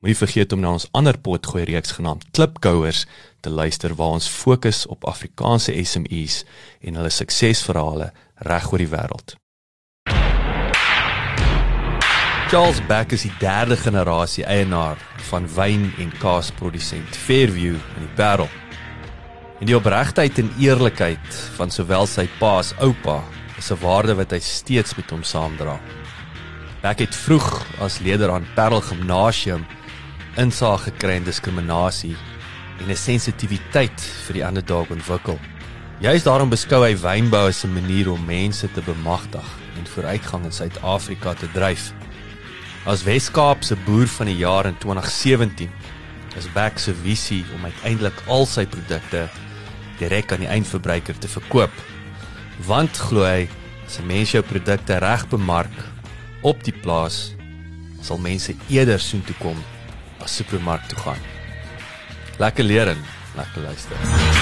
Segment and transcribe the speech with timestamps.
[0.00, 3.02] Moenie vergeet om na ons ander potgooi reeks genaamd Klipkouers
[3.44, 6.38] te luister waar ons fokus op Afrikaanse SMEs
[6.80, 8.06] en hulle suksesverhale
[8.48, 9.34] reg oor die wêreld.
[12.48, 14.96] Charles Beck is die derde generasie eienaar
[15.28, 18.48] van wyn en kaasprodusent Fairview in die Parel.
[19.60, 23.18] En die opregtheid en eerlikheid van sowel sy pa as oupa
[23.58, 25.76] is 'n waarde wat hy steeds met hom saamdra.
[26.80, 29.66] Beck het vroeg as leier aan Parel Gimnasium
[30.38, 32.16] insaag gekry in diskriminasie
[32.80, 35.38] en 'n sensitiwiteit vir die ander dag ontwikkel.
[36.00, 39.44] Juist daarom beskou hy wynbou as 'n manier om mense te bemagtig
[39.78, 41.92] en vooruitgang in Suid-Afrika te dryf.
[42.86, 45.70] As Weskaap se boer van die jaar in 2017
[46.36, 49.28] is Beck se visie om uiteindelik al sy produkte
[49.98, 51.72] direk aan die eindverbruiker te verkoop.
[52.66, 53.48] Want glo hy,
[53.86, 55.84] as 'n mens jou produkte reg bemark
[56.42, 57.34] op die plaas,
[58.00, 59.56] sal mense eerder soontoe kom
[60.30, 61.22] as supermark toe gaan.
[62.38, 63.02] Lekker leer en
[63.34, 64.39] lekker luister.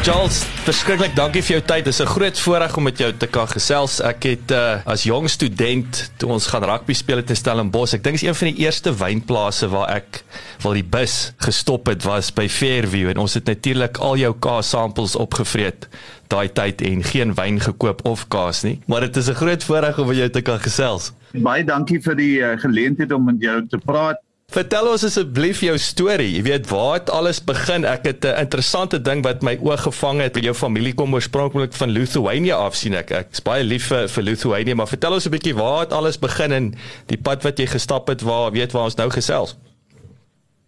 [0.00, 1.84] Charles, verskriklik dankie vir jou tyd.
[1.84, 4.00] Dit is 'n groot voorreg om met jou te kan gesels.
[4.00, 7.92] Ek het uh, as jong student toe ons gaan rugby speel het in Stellenbosch.
[7.94, 10.24] Ek dink is een van die eerste wynplase waar ek
[10.62, 14.70] waar die bus gestop het was by Fairview en ons het natuurlik al jou kaas
[14.70, 15.88] samples opgevreet
[16.28, 18.80] daai tyd en geen wyn gekoop of kaas nie.
[18.86, 21.12] Maar dit is 'n groot voorreg om met jou te kan gesels.
[21.32, 24.16] Baie dankie vir die uh, geleentheid om met jou te praat.
[24.50, 26.32] Vertel ons asseblief jou storie.
[26.34, 27.84] Jy weet waar het alles begin?
[27.86, 30.42] Ek het 'n interessante ding wat my oog gevang het.
[30.42, 33.10] Jou familie kom oorspronklik van Lithuania af sien ek.
[33.10, 36.18] Ek is baie lief vir, vir Lithuania, maar vertel ons 'n bietjie waar het alles
[36.18, 36.74] begin en
[37.06, 39.56] die pad wat jy gestap het waar weet waar ons nou gesels.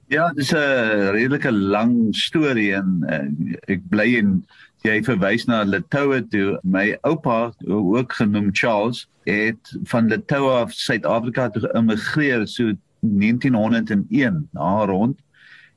[0.08, 4.46] Ja, dis 'n redelike lang storie en uh, ek bly in
[4.82, 6.58] jy verwys na Litoue toe.
[6.62, 12.72] My oupa, ook genoem Charles, het van Litoue af Suid-Afrika toe geëmigreer so
[13.02, 15.18] 1901 na rond.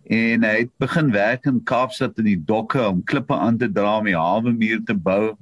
[0.06, 3.98] En hy het begin werk in Kaapstad in die dokke om klippe aan te dra
[3.98, 5.34] om die hawe muur te bou.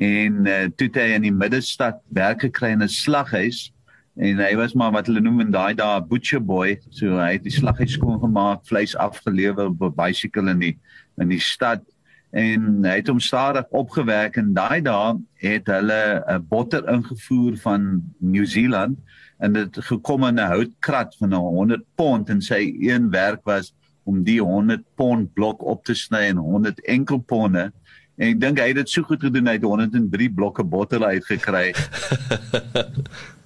[0.00, 3.68] En uh, toe hy in die middestad werk gekry in 'n slaghuis.
[4.16, 6.78] En hy was maar wat hulle noem in daai dae butcher boy.
[6.90, 10.76] So hy het die slaghuis skoon gemaak vleis afgelewer op 'n bicycle in die
[11.20, 11.84] in die stad
[12.30, 18.02] en hy het hom stadig opgewerk en daai dae het hulle 'n botter ingevoer van
[18.18, 18.98] Nieu-Seeland
[19.38, 23.74] en dit gekom in 'n houtkrat van 100 pond en sy een werk was
[24.04, 27.72] om die 100 pond blok op te sny in 100 enkel ponde.
[28.16, 31.72] En ek dink hy het dit so goed gedoen hy het 103 blokke botter uitgekry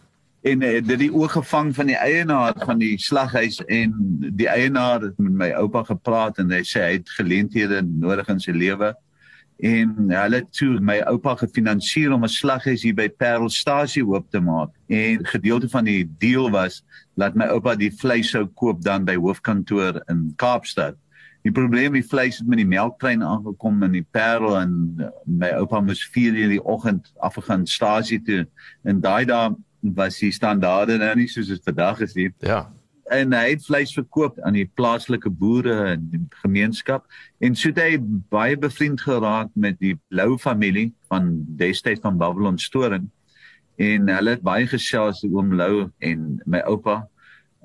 [0.44, 3.94] en uh, dit die oog gevang van die eienaar van die slaghuis en
[4.36, 8.42] die eienaar het met my oupa gepraat en hy sê hy het geleenthede nodig in
[8.42, 8.92] sy lewe.
[9.64, 14.40] En hulle het toe my oupa gefinansier om 'n slaghuis hier by Parelstasie oop te
[14.40, 14.70] maak.
[14.88, 16.82] En gedeelte van die deal was
[17.16, 20.96] dat my oupa die vleis sou koop dan by hoofkantoor in Kaapstad.
[21.42, 24.72] Die probleem die vleis het met die melktrein aangekom in die Parel en
[25.24, 28.46] my oupa moes 4 uur die oggend afgegaan stasie toe.
[28.82, 29.54] En daai daai
[29.92, 32.30] was die standaarde nou nie soos dit vandag is nie.
[32.44, 32.64] Ja.
[33.12, 37.04] En hy het vleis verkoop aan die plaaslike boere en die gemeenskap
[37.44, 37.98] en so het hy
[38.32, 43.10] baie bevriend geraak met die Lou familie van destyds van Babylon Storing
[43.76, 47.02] en hulle het baie gesels oom Lou en my oupa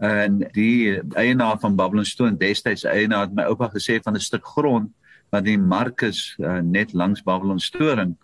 [0.04, 4.46] en die eienaar van Babylon Storing destyds eienaar het my oupa gesê van 'n stuk
[4.46, 4.92] grond
[5.32, 8.18] wat die Markus uh, net langs Babylon Storing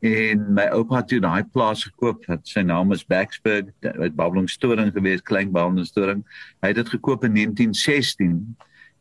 [0.00, 4.48] en my oupa het toe daai plaas gekoop wat sy naam is Backsburg wat Babylon
[4.48, 6.24] Storing gewees klein Babylon Storing.
[6.64, 8.38] Hy het dit gekoop in 1916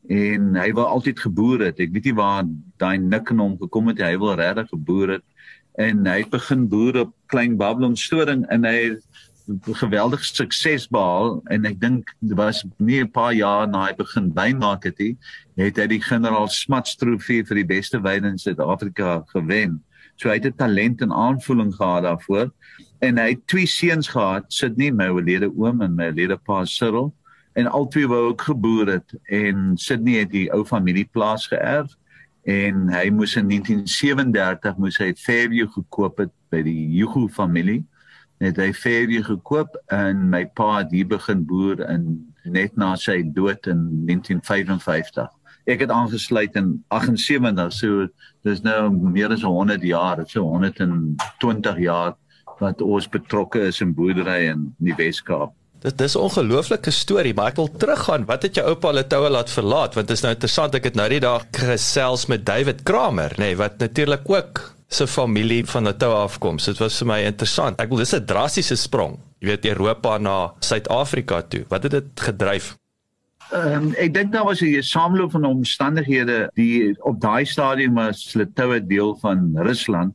[0.10, 1.80] en hy wou altyd geboer het.
[1.80, 2.44] Ek weet nie waar
[2.84, 5.26] daai nik in hom gekom het hy wil regtig geboer het.
[5.80, 9.00] En hy het begin boer op klein Babylon storing en hy
[9.80, 11.40] geweldig sukses behaal.
[11.48, 15.00] En ek dink dit was nie 'n paar jaar na hy begin wyn maak het
[15.00, 15.16] hy
[15.56, 19.80] het hy die generaal Smuts trofee vir die beste wyn in Suid-Afrika gewen.
[20.20, 22.52] So hy het 'n talent en aanvoeling gehad daarvoor.
[23.00, 27.14] En hy het twee seuns gehad, Sydney, my oulede oom en my oulede pa Cyril.
[27.54, 29.14] En albei wou ook geboer het.
[29.24, 31.96] En Sydney het die ou familieplaas geërf
[32.44, 37.86] en hy moes in 1937 moes hy Fairview gekoop het by die Hugo familie.
[38.40, 43.22] Het hy Fairview gekoop en my pa het hier begin boer in net na sy
[43.24, 45.39] dood in 1955.
[45.70, 48.08] Ek het aangesluit in 78, so
[48.48, 52.16] dis nou meer as 100 jaar, so 120 jaar
[52.60, 55.54] wat ons betrokke is in boerdery in die Wes-Kaap.
[55.80, 58.26] Dit dis 'n ongelooflike storie, maar ek wil teruggaan.
[58.26, 59.94] Wat het jou oupa Letoue laat verlaat?
[59.94, 63.38] Want dit is nou interessant, ek het nou die dag gesels met David Kramer, nê,
[63.38, 66.60] nee, wat natuurlik ook se familie van Natal afkom.
[66.60, 67.80] So dit was vir my interessant.
[67.80, 69.20] Ek wil dis 'n drastiese sprong.
[69.40, 71.66] Jy weet Europa na Suid-Afrika toe.
[71.70, 72.76] Wat het dit gedryf?
[73.50, 78.34] Ehm um, ek dink daar was 'n sameloop van omstandighede die op daai stadium was
[78.34, 80.14] Litoue deel van Rusland.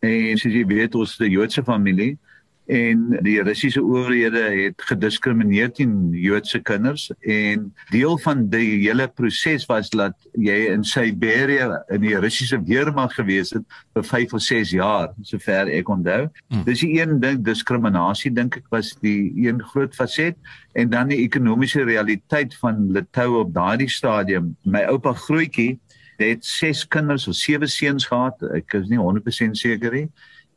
[0.00, 2.18] En soos jy weet, ons is 'n Joodse familie
[2.66, 9.68] en die Russiese owerhede het gediskrimineer teen Joodse kinders en deel van die hele proses
[9.70, 13.64] was dat jy in Siberië in die Russiese weermag gewees het
[13.94, 16.26] vir 5 of 6 jaar sover ek onthou.
[16.50, 16.66] Hmm.
[16.66, 20.38] Dis die een ding diskriminasie dink ek was die een groot faset
[20.74, 24.56] en dan die ekonomiese realiteit van Litaue op daardie stadium.
[24.66, 25.76] My oupa grootjie
[26.18, 28.42] het 6 kinders of 7 seuns gehad.
[28.56, 30.08] Ek is nie 100% seker nie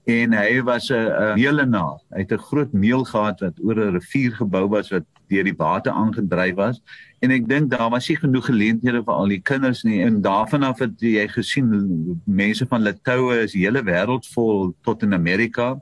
[0.09, 1.99] en hy was 'n meelenaar.
[2.09, 5.57] Hy het 'n groot meel gehad wat oor 'n rivier gebou was wat deur die
[5.57, 6.81] water aangedryf was.
[7.19, 10.01] En ek dink daar was nie genoeg geleenthede vir al die kinders nie.
[10.01, 15.13] En daarvan af het jy gesien mense van Litoue is hele wêreld vol tot in
[15.13, 15.81] Amerika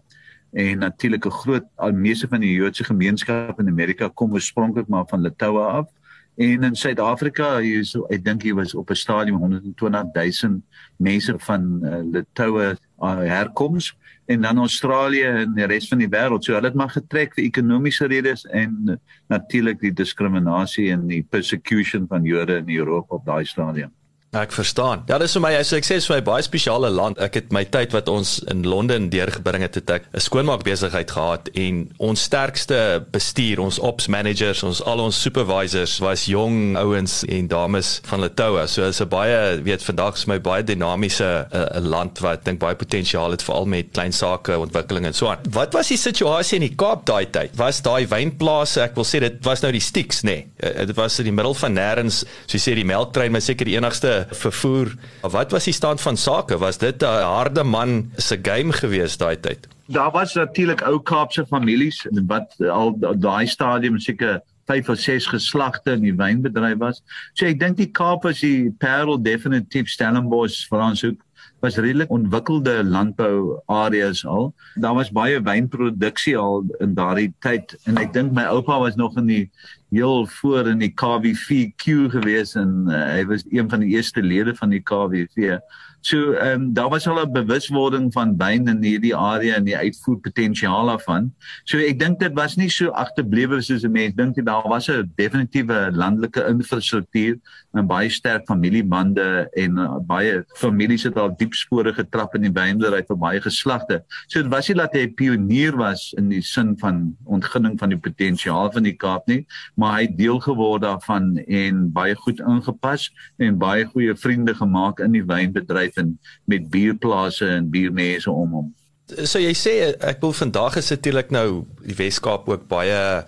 [0.51, 5.06] en natuurlik 'n groot al meeste van die Joodse gemeenskap in Amerika kom oorspronklik maar
[5.07, 5.88] van Litoue af.
[6.35, 10.62] En in Suid-Afrika, hier so ek dink hier was op 'n stadium 120 000
[10.97, 13.94] mense van uh, Litoue uh, herkoms
[14.28, 16.44] en dan Australië en die res van die wêreld.
[16.44, 18.98] So hulle het maar getrek vir ekonomiese redes en
[19.32, 23.94] natuurlik die diskriminasie en die persecution van Jode in Europa op daai stadium.
[24.35, 25.06] Ek verstaan.
[25.07, 27.15] Ja, dis vir my as ek sê vir my baie spesiale land.
[27.24, 31.12] Ek het my tyd wat ons in Londen deurgebring het, het ek 'n skoonmaak besigheid
[31.12, 37.24] gehad en ons sterkste bestuur, ons ops managers, ons al ons supervisors was jong ouens
[37.24, 38.68] en dames van Letoua.
[38.68, 42.59] So is 'n baie weet vandag is my baie dinamiese 'n uh, land wat dink
[42.59, 45.39] baie potensiaal het veral met klein sake ontwikkeling en so aan.
[45.50, 47.56] Wat was die situasie in die Kaap daai tyd?
[47.56, 50.45] Was daai wynplase, ek wil sê dit was nou die Stix, nê?
[50.59, 50.85] Nee.
[50.85, 53.77] Dit was in die middel van nêrens, so jy sê die melktrein, maar seker die
[53.77, 54.94] enigste vervoer.
[55.22, 56.58] Wat was die stand van sake?
[56.58, 59.68] Was dit 'n harde man se game gewees daai tyd?
[59.88, 65.92] Daar was natuurlik ou Kaapse families wat al daai stadium seker 5 of 6 geslagte
[65.92, 67.02] in die wynbedryf was.
[67.34, 71.24] So ek dink die Kaap was die Parel definitief Stellenbosch, Franshoek
[71.60, 74.52] was redelik ontwikkelde landbou areas al.
[74.75, 79.18] Daar was baie wynproduksie al in daardie tyd en ek dink my oupa was nog
[79.18, 79.46] in die
[79.89, 84.56] heel voor in die KWVQ gewees en uh, hy was een van die eerste lede
[84.56, 85.60] van die KWV.
[86.01, 89.78] So ehm um, daar was al 'n bewuswording van wyn in hierdie area en die
[89.78, 91.34] uitvoerpotensiaal daarvan.
[91.63, 94.46] So ek dink dit was nie so agterblewe soos 'n mens dink nie.
[94.46, 97.39] Daar was 'n definitiewe landelike infrastruktuur
[97.77, 102.53] en baie sterk familiebande en uh, baie families het al diep spore getrap in die
[102.53, 104.01] wynbedryf vir baie geslagte.
[104.27, 107.89] So dit was nie dat hy 'n pionier was in die sin van ontginning van
[107.89, 112.39] die potensiaal van die Kaap nie, maar hy het deel geword daarvan en baie goed
[112.39, 118.51] ingepas en baie goeie vriende gemaak in die wynbedryf en met bierplase en biermense om
[118.51, 118.74] hom.
[119.08, 119.74] So jy sê
[120.04, 123.24] ek wil vandag is natuurlik nou die Weskaap ook baie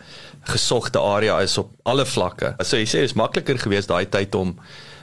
[0.49, 2.55] gesogte area is op alle vlakke.
[2.59, 4.57] So jy sê dit is makliker geweest daai tyd om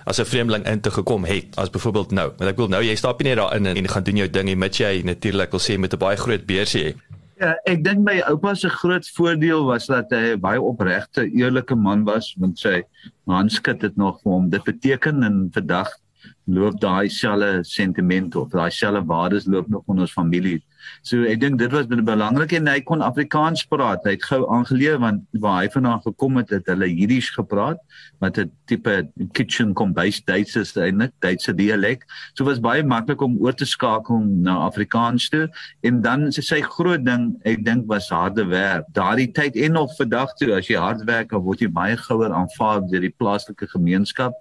[0.07, 2.29] as 'n vreemdeling in te gekom het as byvoorbeeld nou.
[2.39, 4.59] Want ek wil nou jy stap nie net daarin en gaan doen jou ding en
[4.59, 6.95] met jy natuurlik wil sê met 'n baie groot beursie.
[7.41, 11.75] Ja, ek dink my oupa se groot voordeel was dat hy 'n baie opregte, eerlike
[11.75, 12.83] man was, want sy
[13.27, 14.51] handskit het nog vir hom.
[14.51, 15.89] Dit beteken in vandag
[16.47, 20.63] loop daai selfe sentiment of daai selfe waardes loop nog in ons familie.
[21.03, 24.05] So ek dink dit was belangrik en hy kon Afrikaans praat.
[24.07, 27.83] Hy het gou aangeleer want waar hy vandaan gekom het, het hulle Jiddisch gepraat
[28.23, 32.07] wat 'n tipe kitchen kombuis Duits is eintlik, Duitse dialek.
[32.35, 35.49] So was baie maklik om oor te skakel na Afrikaans toe
[35.83, 38.87] en dan sy, groot ding, ek dink was harde werk.
[38.93, 42.33] Daardie tyd en nog vandag toe as jy hard werk, dan word jy baie gouer
[42.33, 44.33] aanvaar deur die plaaslike gemeenskap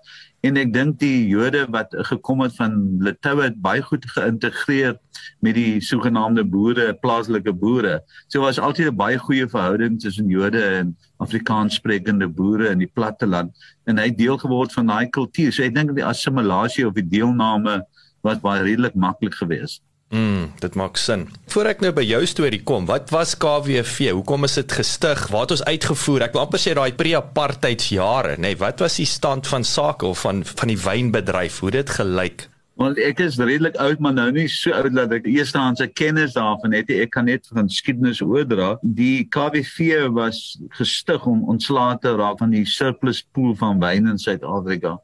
[0.45, 4.97] en ek dink die Jode wat gekom het van Litouwe het baie goed geïntegreer
[5.45, 7.99] met die sogenaamde boere, plaaslike boere.
[8.27, 13.51] So was altyd 'n baie goeie verhouding tussen Jode en Afrikaanssprekende boere in die platteland
[13.85, 15.51] en hy het deel geword van daai kultuur.
[15.51, 17.81] So ek dink die assimilasie of die deelname
[18.21, 19.81] was baie redelik maklik geweest.
[20.15, 21.25] Mm, dit maak sin.
[21.51, 24.13] Voordat ek nou by jou storie kom, wat was KWV?
[24.15, 25.25] Hoekom is dit gestig?
[25.33, 26.27] Waar het ons uitgevoer?
[26.29, 28.53] Ek wil amper sê daai pre-apartheidsjare, nê?
[28.53, 31.59] Nee, wat was die stand van sake of van van die wynbedryf?
[31.65, 32.47] Hoe dit gelyk?
[32.79, 36.75] Want ek is redelik oud, maar nou nie so oud dat ek eerstehandse kennis daarvan
[36.75, 36.91] het.
[36.91, 38.75] Ek kan net van geskiedenis oordra.
[38.83, 44.19] Die KWV was gestig om ontslae te raak van die surplus pool van wyn in
[44.19, 44.97] Suid-Afrika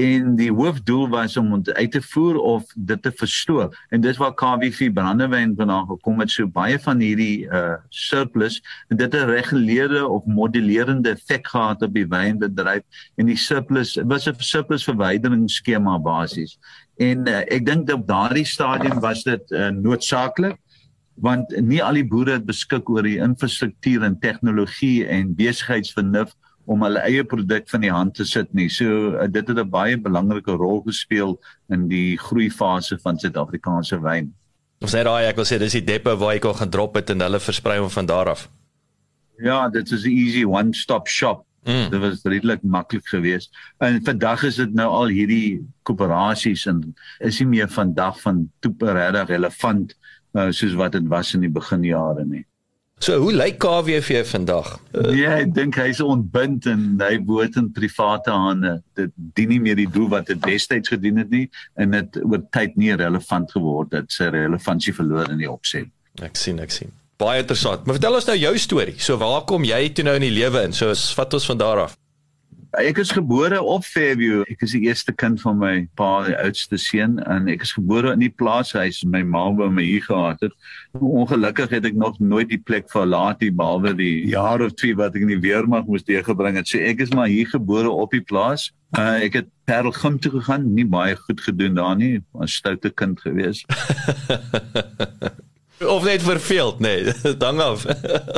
[0.00, 3.76] en die hoofdoel was om dit uit te voer of dit te verstoor.
[3.88, 6.30] En dis waar KWV brandewyn vandaan gekom het.
[6.30, 11.94] So baie van hierdie uh surplus en dit 'n reguleerde of modulerende effek gehad op
[11.94, 12.82] die wynbedryf.
[13.16, 16.58] En die surplus was 'n surplus verwyderingsskema basies
[17.00, 20.58] en uh, ek dink op daardie stadium was dit uh, noodsaaklik
[21.20, 26.32] want nie al die boere het beskik oor die infrastruktuur en tegnologie en besigheidsvernuf
[26.70, 28.68] om hulle eie produk van die hand te sit nie.
[28.70, 34.32] So uh, dit het 'n baie belangrike rol gespeel in die groeifase van Suid-Afrikaanse wyn.
[34.80, 37.20] Ons sê daai ek wil sê dis die depo waar ek al gedrop het en
[37.20, 38.48] hulle versprei hom van daar af.
[39.42, 41.44] Ja, dit is 'n easy one stop shop.
[41.64, 41.90] Mm.
[41.90, 43.50] Dit was redelik maklik geweest.
[43.78, 49.28] En vandag is dit nou al hierdie koöperasies en is nie meer vandag van toeperedig
[49.28, 49.96] relevant
[50.32, 52.46] uh, soos wat dit was in die beginjare nie.
[53.00, 54.74] So hoe lyk KWV vandag?
[54.92, 58.74] Nee, ek dink hy's ontbind en hy behoort in private hande.
[58.98, 61.46] Dit dien nie meer die doel wat dit destyds gedien het nie
[61.80, 64.12] en dit oor tyd nie relevant geword het.
[64.12, 65.88] Sy relevantie verloor in die opset.
[66.20, 66.92] Ek sien, ek sien.
[67.20, 67.86] Baie interessant.
[67.86, 68.98] Maar vertel ons nou jou storie.
[69.00, 70.76] So waar kom jy toe nou in die lewe in?
[70.76, 71.96] So vat ons van daar af.
[72.78, 74.44] Ek is gebore op Fairview.
[74.46, 78.12] Ek is die eerste kind van my pa, die oudste seun, en ek is gebore
[78.14, 79.00] in die plaashuis.
[79.10, 80.54] My ma wou my hier gehad het.
[80.94, 85.18] Ongelukkig het ek nog nooit die plek verlaat nie, behalwe die jaar of twee wat
[85.18, 86.70] ek in die weermag moes deurgebring het.
[86.70, 88.70] So ek is maar hier gebore op die plaas.
[88.94, 93.18] Uh, ek het Parelgym toe gegaan, nie baie goed gedoen daar nie, 'n stoute kind
[93.22, 93.66] gewees.
[95.86, 97.12] of net verveeld nee.
[97.38, 97.84] dan af.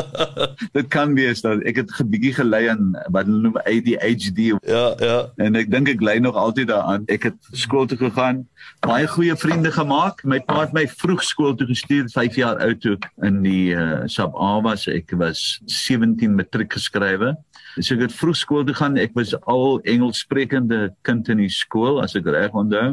[0.77, 4.95] Dit kan wees dat ek het 'n bietjie gelei aan wat hulle noem ADHD ja
[4.99, 5.33] ja.
[5.37, 7.03] En ek dink ek lei nog altyd daaraan.
[7.07, 8.47] Ek het skool toe gegaan
[8.81, 10.25] baie goeie vriende gemaak.
[10.25, 14.03] My pa het my vroeg skool toe gestuur 5 jaar oud toe in die uh,
[14.07, 17.35] sub A was ek was 17 matriek geskrywe.
[17.81, 18.97] So ek het vroeg skool toe gaan.
[18.97, 22.93] Ek was al Engels sprekende kind in die skool as ek reg onthou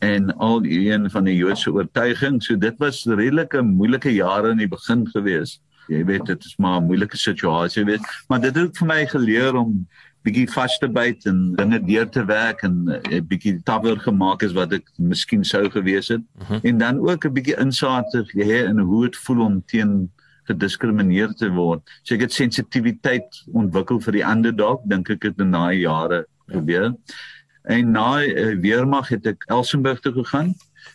[0.00, 2.42] en al een van die Joodse oortuiging.
[2.42, 5.58] So dit was redelike moeilike jare in die begin gewees.
[5.90, 9.56] Jy weet dit is maar 'n moeilike situasie weet, maar dit het vir my geleer
[9.56, 9.86] om
[10.22, 14.42] bietjie vas te byt en dinge deur te werk en 'n uh, bietjie tawer gemaak
[14.42, 16.20] is wat ek miskien sou gewees het.
[16.20, 16.52] Uh mhm.
[16.52, 16.60] -huh.
[16.62, 20.10] En dan ook 'n bietjie insaag te hê in hoe dit voel om teen
[20.44, 21.82] gediskrimineer te word.
[22.02, 26.26] So ek het sensitiwiteit ontwikkel vir die ander dalk dink ek het in daai jare
[26.46, 26.82] gebeur.
[26.82, 27.14] Ja.
[27.62, 30.54] En na uh, weermag het ek Elsenburg toe gegaan.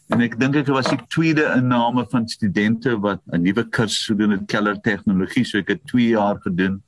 [0.10, 4.34] En ek dink ek was die tweede inname van studente wat 'n nuwe kursus gedoen
[4.38, 6.81] het keller tegnologie so ek het 2 jaar gedoen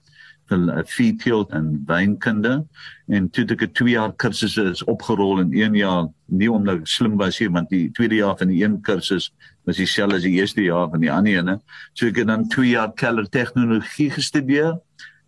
[0.50, 2.65] vir uh, field en wynkunde.
[3.07, 6.88] En toe ek 'n 2 jaar kursus is opgerol in 1 jaar nie omdat ek
[6.88, 9.31] slim was hier want die tweede jaar van die een kursus
[9.65, 11.60] was dieselfde as die eerste jaar van die ander ene.
[11.93, 14.79] So ek het dan 2 jaar keller tegnologie gestudeer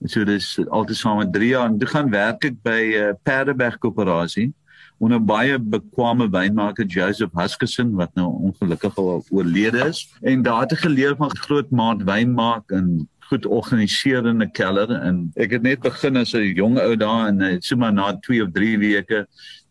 [0.08, 1.68] So dis altesaam 3 jaar.
[1.68, 4.54] En toe gaan werk ek by uh, Perdeberg Koöperasie
[5.00, 10.04] onder baie bekwame wynmaker Joseph Huskisson wat nou ongelukkig al oorlede is.
[10.22, 14.92] En daar het ek geleer van groot maat wyn maak en goed organiserende keller.
[14.92, 18.12] En ek het net begin as 'n jong ou daar en uh, so maar na
[18.20, 19.28] 2 of 3 weke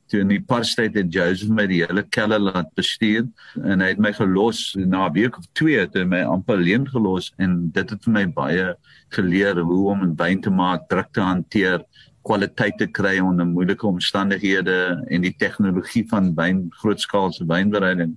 [0.08, 3.26] toe in die parstyd het Joseph my die hele keller laat bestuur
[3.62, 6.86] en hy het my gelos na 'n week of twee het hy my amper alleen
[6.88, 8.74] gelos en dit het vir my baie
[9.16, 11.84] geleer hoe om 'n wyn te maak, druk te hanteer,
[12.22, 18.16] kwaliteit te kry onder moeilike omstandighede en die tegnologie van wyn grootskaalse wynbereiding.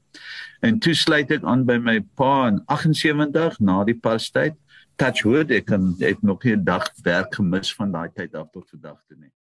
[0.61, 4.57] En toe sluit ek aan by my pa in 78 na die parstyd.
[5.01, 8.69] Touchwood ek kan ek nog nie 'n dag werk gemis van daai tyd af tot
[8.69, 9.31] vandag toe nie.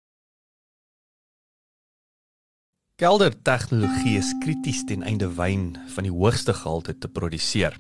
[3.01, 7.79] Kelder tegnologie is krities ten einde wyn van die hoogste gehalte te produseer.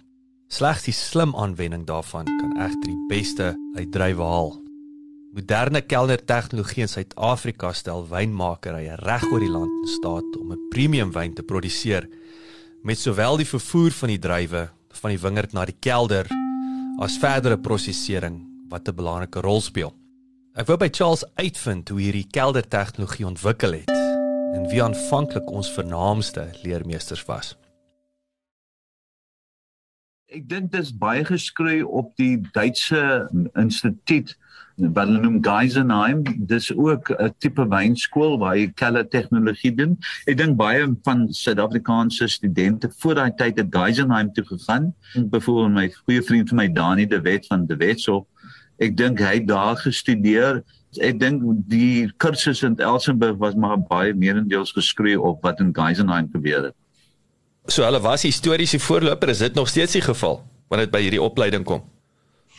[0.48, 4.54] Slegs die slim aanwending daarvan kan egter die beste uit drywe haal.
[5.36, 11.12] Moderne keldertegnologie in Suid-Afrika stel wynmakerye reg oor die land in staat om 'n premium
[11.12, 12.08] wyn te produseer
[12.82, 14.70] met sowel die vervoer van die druiwe
[15.02, 16.26] van die wingerd na die kelder
[16.98, 19.92] as verdere prosesering wat 'n belangrike rol speel.
[20.56, 23.99] Ek wou by Charles uitvind hoe hierdie keldertegnologie ontwikkel het
[24.54, 27.54] en wie aanvanklik ons vernaamste leermeesters was.
[30.30, 33.02] Ek dink dit is baie geskry op die Duitse
[33.58, 34.36] instituut
[34.80, 36.22] wat hulle noem Geisenheim.
[36.48, 39.98] Dis ook 'n tipe wynskool waar jy kelle tegnologie doen.
[40.26, 44.94] Ek dink baie van Suid-Afrikaanse studente voor daai tyd het Geisenheim toe gegaan.
[45.14, 48.24] Byvoorbeeld my goeie vriend van my Dani de Wet van de Wetsof.
[48.78, 50.62] Ek dink hy het daar gestudeer.
[50.98, 56.26] Ek dink die kursus in Elsenburg was maar baie meerendeels geskryf op wat in Geisenheim
[56.32, 56.74] gebeur het.
[57.70, 61.22] So hulle was historiese voorloper, is dit nog steeds die geval wanneer dit by hierdie
[61.22, 61.84] opleiding kom?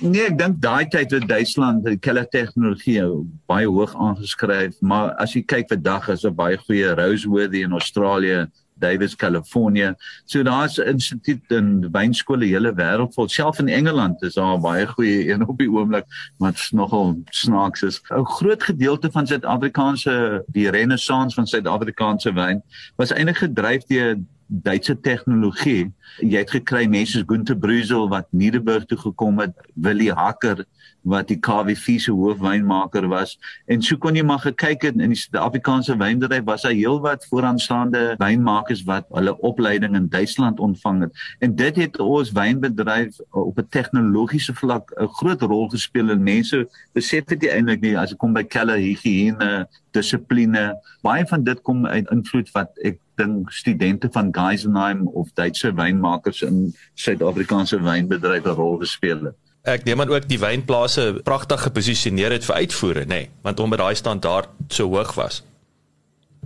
[0.01, 3.03] Nee, ek dink daai tyd het Duitsland die kelle tegnologie
[3.51, 8.47] baie hoog aangeskryf, maar as jy kyk vandag is 'n baie goeie Roseworthy in Australië,
[8.81, 9.93] Davis, California.
[10.25, 13.29] So daar's instituut in wynskole hele wêreld vol.
[13.31, 16.05] Self in Engeland is daar baie goeie een op die oomblik
[16.41, 18.01] wat nogal snaaks is.
[18.09, 22.63] 'n Groot gedeelte van Suid-Afrikaanse die renessans van Suid-Afrikaanse wyn
[22.95, 24.17] was eintlik gedryf deur
[24.51, 25.91] Duitse tegnologie.
[26.19, 30.65] Jy het gekry mense soos Günter Brüsel wat Niederburg toe gekom het, Willie Hacker
[31.01, 33.33] wat die KWV se hoofwynmaker was
[33.71, 38.03] en so kon jy maar gekyk het in die Suid-Afrikaanse wynbedryf was daar heelwat vooraanstaande
[38.21, 43.67] wynmakers wat hulle opleiding in Duitsland ontvang het en dit het ons wynbedryf op 'n
[43.69, 48.33] tegnologiese vlak 'n groot rol gespeel en mense besef dit eintlik nie as dit kom
[48.33, 54.33] by keller higiëne dissipline baie van dit kom uit invloed wat ek dink studente van
[54.35, 60.25] Geisenheim of Duitse wynmakers in Suid-Afrikaanse wynbedryf 'n rol gespeel het Ek neem aan ook
[60.25, 65.13] die wynplase pragtig geposisioneer het vir uitvoere, nê, nee, want omdat daai standaard so hoog
[65.13, 65.43] was.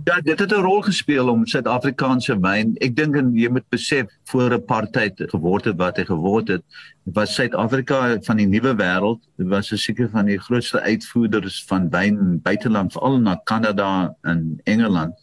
[0.04, 2.76] Ja, dit het 'n rol gespeel om Suid-Afrikaanse wyn.
[2.84, 6.62] Ek dink en jy moet besef voor apartheid geword het wat hy geword het,
[7.04, 12.92] was Suid-Afrika van die nuwe wêreld, was seker van die grootste uitvoerders van wyn buiteland,
[12.92, 15.14] veral na Kanada en Engeland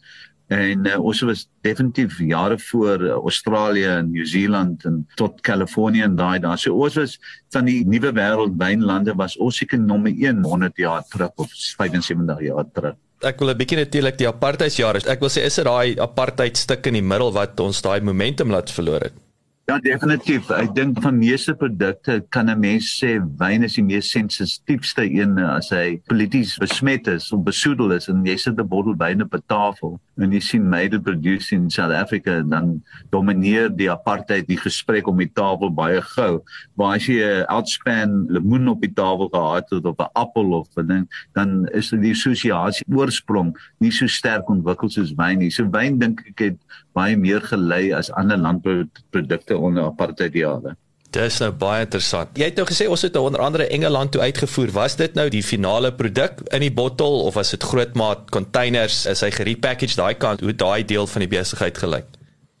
[0.52, 6.16] en uh, ons was definitief jare voor uh, Australië en Nieu-Seeland en tot Kalifornië en
[6.16, 6.58] daai daar.
[6.58, 7.16] So ons was
[7.54, 12.44] van die nuwe wêreld wynlande was ons seker nommer 1 100 jaar terug of 75
[12.44, 13.00] jaar terug.
[13.24, 15.00] Ek wil 'n bietjie natuurlik die apartheidsjare.
[15.08, 18.50] Ek wil sê is dit daai apartheid stuk in die middel wat ons daai momentum
[18.50, 19.23] laat verloor het.
[19.64, 20.50] Ja, definitief.
[20.52, 25.38] Ek dink van meeste produkte kan 'n mens sê wyn is die mees sensitiefste een
[25.38, 29.32] as hy polities besmet is of besoedel is en jy sit 'n bottel wyn op
[29.32, 34.60] 'n tafel en jy sien made produced in South Africa dan domineer die apartheid die
[34.60, 36.42] gesprek om die tafel baie gou.
[36.76, 40.68] Maar as jy 'n outspan lemoen op die tafel gehad het of 'n appel of
[40.76, 45.50] 'n ding, dan is die assosiasie oorsprong nie so sterk ontwikkel soos wyn nie.
[45.50, 46.58] So wyn dink ek het
[46.94, 50.76] baie meer gelei as ander landbouprodukte onder apartheid jare.
[51.14, 52.32] Dis nou baie interessant.
[52.38, 54.72] Jy het nou gesê ons het nou onder andere Engeland toe uitgevoer.
[54.74, 59.04] Was dit nou die finale produk in die bottel of was dit grootmaat containers?
[59.10, 60.42] Is hy gerepackaged daai kant?
[60.42, 62.10] Hoe daai deel van die besigheid gelyk?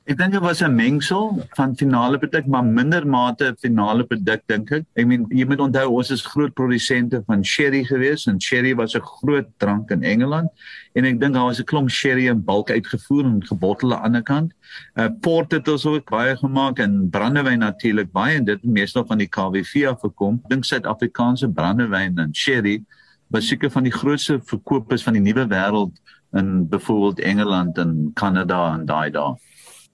[0.04, 4.70] Ek dink dit was 'n mengsel van finale produk maar minder mate finale produk dink
[4.70, 4.84] ek.
[4.96, 8.94] Ek meen jy moet onthou ons is groot produsente van sherry gewees en sherry was
[8.94, 10.50] 'n groot drank in Engeland
[10.94, 14.04] en ek dink daar was 'n klomp sherry in bulk uitgevoer en gebottel aan die
[14.04, 14.52] ander kant.
[14.94, 19.18] Uh port het ons ook baie gemaak en brandewyn natuurlik baie en dit meestal van
[19.18, 20.42] die KWV af gekom.
[20.48, 22.84] Dink Suid-Afrikaanse brandewyn en sherry
[23.30, 25.96] was seker van die grootste verkopers van die nuwe wêreld
[26.34, 29.40] in byvoorbeeld Engeland en Kanada en daai daar.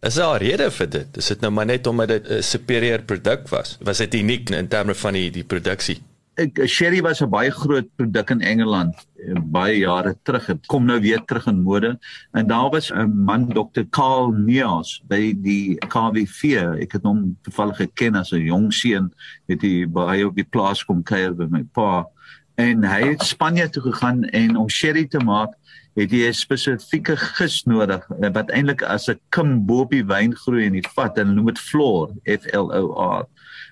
[0.00, 1.16] Is daar 'n rede vir dit?
[1.16, 3.76] Is dit nou maar net omdat dit 'n superior produk was?
[3.80, 5.98] Was dit uniek in terme van die die produksie?
[6.34, 10.46] Ek sherry was 'n baie groot produk in Engeland eh, baie jare terug.
[10.46, 11.98] Dit kom nou weer terug in mode.
[12.32, 13.82] En daar was 'n man Dr.
[13.90, 16.42] Carl Neos by die KWV.
[16.80, 19.12] Ek het hom toevallig geken as 'n jong seun,
[19.46, 22.06] het hy baie op die plaas kom kuier by my pa.
[22.54, 25.59] En hy het Spanje toe gegaan en om sherry te maak
[25.98, 30.04] het jy 'n spesifieke gis nodig eh, wat eintlik as 'n kim bo op die
[30.04, 32.84] wyn groei in die vat en noem dit floor F L O
[33.20, 33.26] R.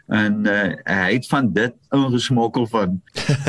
[0.09, 3.03] En uh, hy het van dit ingesmokkel van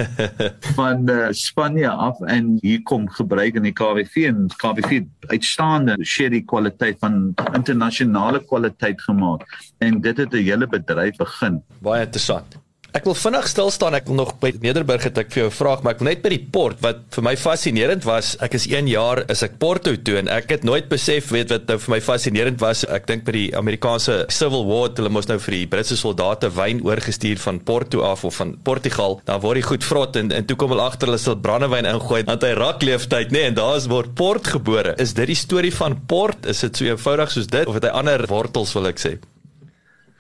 [0.80, 5.02] van uh, Spanje af en hier kom gebruik in die KWV en KWV
[5.32, 9.48] uitstaande sherry kwaliteit van internasionale kwaliteit gemaak.
[9.78, 11.64] En dit het 'n hele bedryf begin.
[11.80, 13.94] Baie interessant Ek wil vinnig stil staan.
[13.94, 16.24] Ek wil nog by Nederburg het ek vir jou 'n vraag, maar ek wil net
[16.24, 18.36] by die port wat vir my fascinerend was.
[18.42, 21.68] Ek is 1 jaar is ek Porto toe en ek het nooit besef weet wat
[21.68, 22.84] nou vir my fascinerend was.
[22.86, 26.82] Ek dink by die Amerikaanse Civil War, hulle moes nou vir die Britse soldate wyn
[26.82, 29.22] oorgestuur van Porto af of van Portugal.
[29.26, 32.24] Dan word hy goed vrot en en toe kom hulle agter hulle sal brandewyn ingooi
[32.26, 34.96] want hy rak leeftyd, nê, nee, en daar's word port gebore.
[34.98, 36.46] Is dit die storie van port?
[36.46, 39.20] Is dit so eenvoudig soos dit of het hy ander wortels wil ek sê?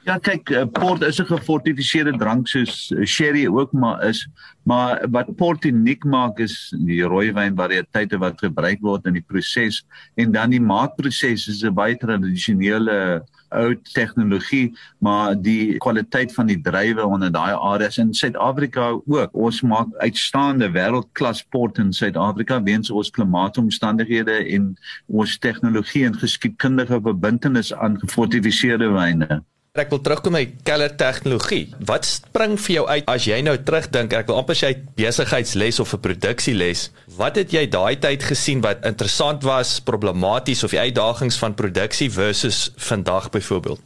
[0.07, 4.27] Ja kyk, eh, port is 'n gefortifiseerde drank soos eh, sherry ook maar is,
[4.63, 9.83] maar wat port uniek maak is die rooiwyn variëteite wat gebruik word in die proses
[10.15, 16.61] en dan die maakproses is 'n baie tradisionele ou tegnologie, maar die kwaliteit van die
[16.61, 19.33] druiwe onder daai areas in Suid-Afrika ook.
[19.33, 24.75] Ons maak uitstaande wêreldklas port in Suid-Afrika weens ons klimaatomstandighede en
[25.07, 29.43] ons tegnologie en geskiedkundige verbintenis aan gefortifiseerde wyne.
[29.77, 31.67] Ek wil terugkom by keller tegnologie.
[31.85, 34.15] Wat spring vir jou uit as jy nou terugdink?
[34.17, 36.89] Ek wil amper sê besigheidsles of 'n produksieles.
[37.17, 42.09] Wat het jy daai tyd gesien wat interessant was, problematies of die uitdagings van produksie
[42.09, 43.79] versus vandag byvoorbeeld?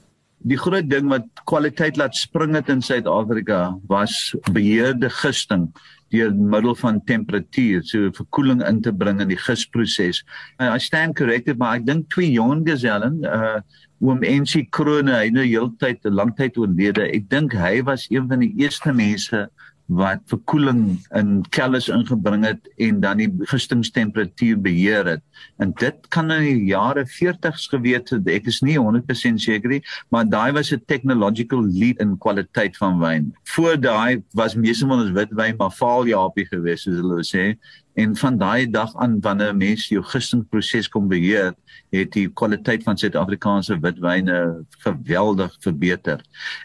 [0.47, 5.71] Die groot ding wat kwaliteit laat spring het in Suid-Afrika was beheerde gisting
[6.13, 10.23] deur middel van temperatuur, so verkoeling in te bring in die gisproses.
[10.59, 13.59] I stand corrected, maar ek dink twee jong gesellen, uh
[14.03, 17.07] oom NC Krone, hy nou heeltyd 'n lang tyd oorlede.
[17.15, 19.47] Ek dink hy was een van die eerste mense
[19.91, 25.23] wat verkoeling in kelders ingebring het en dan die gistingstemperatuur beheer het.
[25.59, 28.27] En dit kan in die jare 40s geweet het.
[28.27, 32.99] Ek is nie 100% seker nie, maar daai was 'n technological leap in kwaliteit van
[32.99, 33.35] wyn.
[33.43, 37.57] Voor daai was meeste van ons witwyn maar faaljapie geweest soos hulle sê
[37.93, 41.53] en van daai dag aan wanneer mense jou gistingsproses kom beheer,
[41.93, 44.37] het die kwaliteit van Suid-Afrikaanse witwyne
[44.85, 46.23] geweldig verbeter.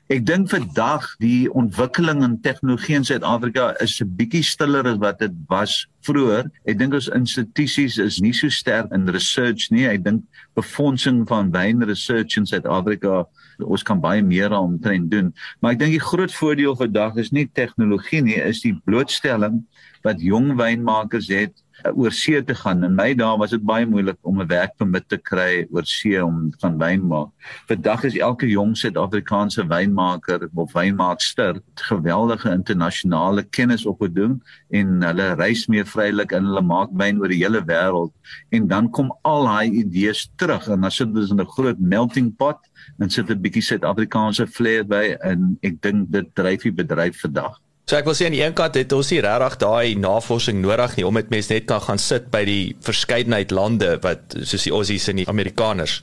[0.08, 5.18] Ek dink vandag die ontwikkeling in tegnologie in Suid-Afrika is 'n bietjie stiller as wat
[5.18, 6.48] dit was vroeër.
[6.64, 9.86] Ek dink ons institusies is nie so sterk in research nie.
[9.86, 13.26] Ek dink befondsing van wyn research in Suid-Afrika
[13.58, 15.32] ons kan baie meer omtrent doen.
[15.60, 19.64] Maar ek dink die groot voordeel vandag is nie tegnologie nie, is die blootstelling
[20.02, 22.84] wat jong wynmakers het uh, oor see te gaan.
[22.86, 26.52] In my dae was dit baie moeilik om 'n werkpermit te kry oor see om
[26.60, 27.30] van wyn maak.
[27.68, 35.66] Vandag is elke jong Suid-Afrikaanse wynmaker of wynmaakster geweldige internasionale kennis opgedoen en hulle reis
[35.66, 38.12] meer vrylik en hulle maak wyn oor die hele wêreld
[38.50, 42.36] en dan kom al daai idees terug en dan sit dit in 'n groot melting
[42.36, 42.58] pot
[42.98, 47.58] en sit 'n bietjie Suid-Afrikaanse flair by en ek dink dit dryf die bedryf vandag.
[47.88, 50.98] So ek wil sê aan die een kant het ons nie regtig daai navorsing nodig
[50.98, 54.72] nie om dit mense net kan gaan sit by die verskeidenheid lande wat soos die
[54.76, 56.02] Aussies en die Amerikaners.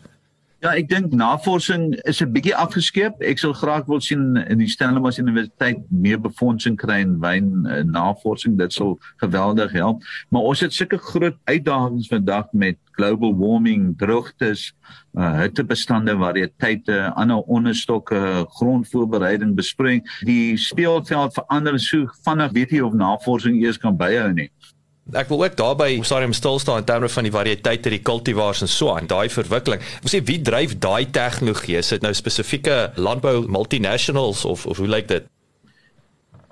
[0.65, 3.19] Ja, ek dink navorsing is 'n bietjie afgeskeep.
[3.21, 7.83] Ek sal graag wil sien in die Stellenbosch Universiteit meer befondsing kry in wyn uh,
[7.85, 8.57] navorsing.
[8.57, 10.01] Dit sal geweldig help.
[10.33, 14.71] Maar ons het sulke groot uitdagings vandag met global warming, droogtes,
[15.13, 20.01] uh, hittebestande, variëteite, ander onderstokke, grondvoorbereiding, besproeiing.
[20.25, 24.49] Die speelveld verander so vinnig, weet jy of navorsing eers kan byhou nie.
[25.13, 28.67] Ek wil ook daarby stadium stil staan in terme van die variëteite, die cultivars en
[28.67, 29.83] so aan, daai verwikkeling.
[30.01, 31.77] Ek sê wie dryf daai tegnologie?
[31.77, 35.27] Is dit nou spesifieke landbou multinationals of of hoe lyk dit?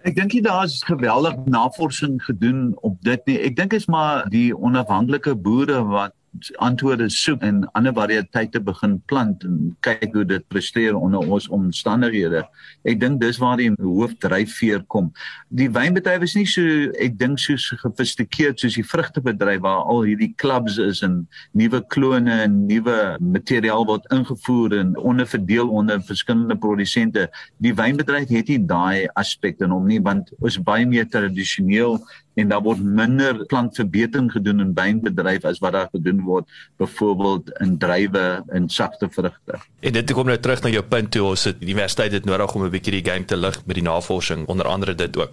[0.05, 3.39] Ek dink daar is geweldig navorsing gedoen op dit nie.
[3.39, 6.13] Ek dink is maar die onafhanklike boere wat
[6.57, 12.41] antwoorde soek en ander variëteite begin plant en kyk hoe dit presteer onder ons omstandighede.
[12.89, 15.11] Ek dink dis waar die hoofdryfveer kom.
[15.53, 20.33] Die wynbedryf is nie so ek dink so gesofistikeerd soos die vrugtebedryf waar al hierdie
[20.41, 21.21] clubs is en
[21.53, 27.29] nuwe klone en nuwe materiaal word ingevoer en onderverdeel onder verskillende produsente.
[27.61, 32.01] Die wynbedryf het nie daai aspekte in hom nie want ons baie meer tradisioneel
[32.33, 37.77] en daar word minder plantverbetering gedoen in wynbedryf as wat daar gedoen word byvoorbeeld in
[37.77, 39.59] druiwe en sagte vrugte.
[39.79, 42.55] En dit kom nou terug na jou punt toe ons het die universiteit het nodig
[42.55, 45.31] om 'n bietjie die game te lig met die navorsing onder andere dit ook.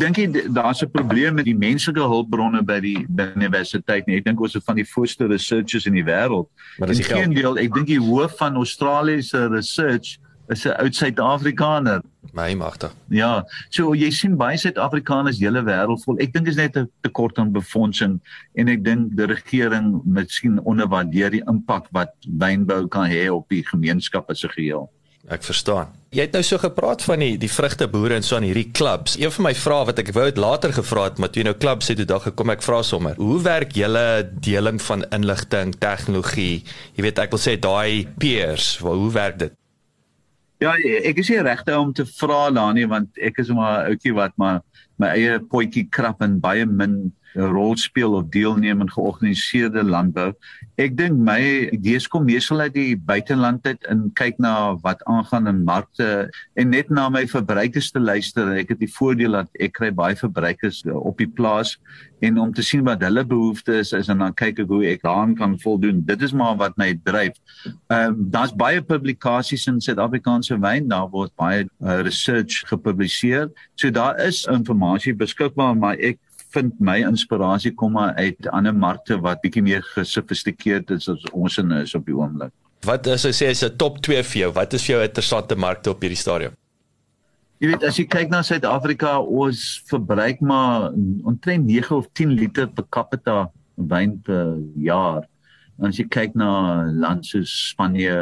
[0.00, 4.16] Dink jy daar's 'n probleem met die menslike hulpbronne by die by die universiteit nie?
[4.16, 6.48] Ek dink ons is van die voorste researchers in die wêreld.
[6.78, 10.18] Maar dis geen deel, ek dink die hoof van Australiese research
[10.50, 12.02] is 'n oud Suid-Afrikaner.
[12.32, 12.90] My magte.
[13.08, 16.18] Ja, so jy sien baie Suid-Afrikaners hele wêreld vol.
[16.18, 18.20] Ek dink is net 'n tekort aan befondsing
[18.54, 23.62] en ek dink die regering miskien onderwaardeer die impak wat wynbou kan hê op die
[23.62, 24.90] gemeenskap as 'n geheel.
[25.28, 25.92] Ek verstaan.
[26.10, 29.18] Jy het nou so gepraat van die die vrugteboere en so aan hierdie klubs.
[29.20, 31.88] Een van my vrae wat ek wou het later gevra het, maar toe nou klubs
[31.88, 33.14] het, toe dag gekom ek vra sommer.
[33.20, 36.64] Hoe werk julle deling van inligting, tegnologie?
[36.96, 39.59] Jy weet ek wil sê daai peers, hoe werk dit?
[40.60, 40.74] Ja,
[41.08, 44.12] ek is hier regte om te vra daar nie want ek is maar 'n ouetjie
[44.12, 44.60] wat maar
[45.00, 50.32] my eie potjie krap en baie min 'n rol speel of deelneem in georganiseerde landbou.
[50.76, 55.46] Ek dink my idees kom meestal uit die buiteland uit en kyk na wat aangaan
[55.46, 58.48] in markte en net na my verbruikers te luister.
[58.56, 61.76] Ek het die voordeel dat ek kry baie verbruikers op die plaas
[62.20, 65.36] en om te sien wat hulle behoeftes is en dan kyk ek hoe ek daaraan
[65.38, 66.02] kan voldoen.
[66.04, 67.36] Dit is maar wat my dryf.
[67.88, 73.50] Ehm um, daar's baie publikasies in Suid-Afrikaanse wyn, daar word baie uh, research gepubliseer.
[73.74, 76.18] So daar is inligting beskikbaar, maar ek
[76.54, 81.58] vind my inspirasie kom maar uit ander markte wat bietjie meer gesofistikeerd is as ons
[81.62, 82.52] in is op die oomblik.
[82.86, 84.52] Wat as jy sê is 'n top 2 vir jou?
[84.52, 86.56] Wat is vir jou interessante markte op hierdie stadium?
[87.60, 90.92] Jy weet as jy kyk na Suid-Afrika, ons verbruik maar
[91.28, 95.26] omtrent 9 of 10 liter per capita wyn per jaar.
[95.78, 98.16] En as jy kyk na lande soos Spanje,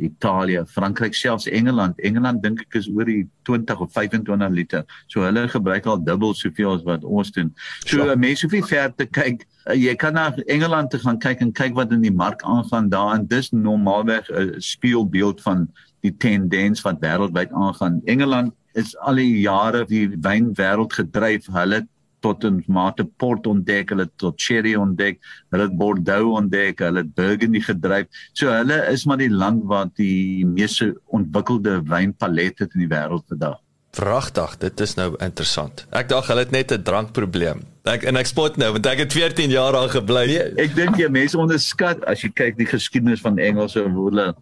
[0.00, 1.98] Italië, Frankryk, selfs Engeland.
[2.00, 4.84] Engeland dink ek is oor die 20 of 25 liter.
[5.12, 7.52] So hulle gebruik al dubbel soveel as wat ons doen.
[7.84, 8.16] So ja.
[8.16, 9.44] mense hoef nie ver te kyk.
[9.66, 12.90] Uh, jy kan na Engeland te gaan kyk en kyk wat in die mark aangaan
[12.92, 15.68] daar en dis normaalweg 'n spieelbeeld van
[16.00, 18.00] die tendens wat wêreldwyd aangaan.
[18.04, 21.46] Engeland is al die jare die wynwêreld gedryf.
[21.52, 21.86] Hulle
[22.20, 25.18] tot 'n mate port ontdek, hulle tot sherry ontdek,
[25.50, 28.06] hulle het Bordeaux ontdek, hulle het Burgundy gedryf.
[28.32, 33.26] So hulle is maar die land wat die mees ontwikkelde wynpalet het in die wêreld
[33.28, 33.58] vandag.
[33.90, 35.86] Pragtig, dit is nou interessant.
[35.90, 37.64] Ek dink hulle het net 'n drankprobleem.
[37.84, 40.26] Ek en ek spot nou want ek het 14 jaar daar gebly.
[40.26, 44.34] Nee, ek dink jy mense onderskat as jy kyk die geskiedenis van Engelse woorde hoe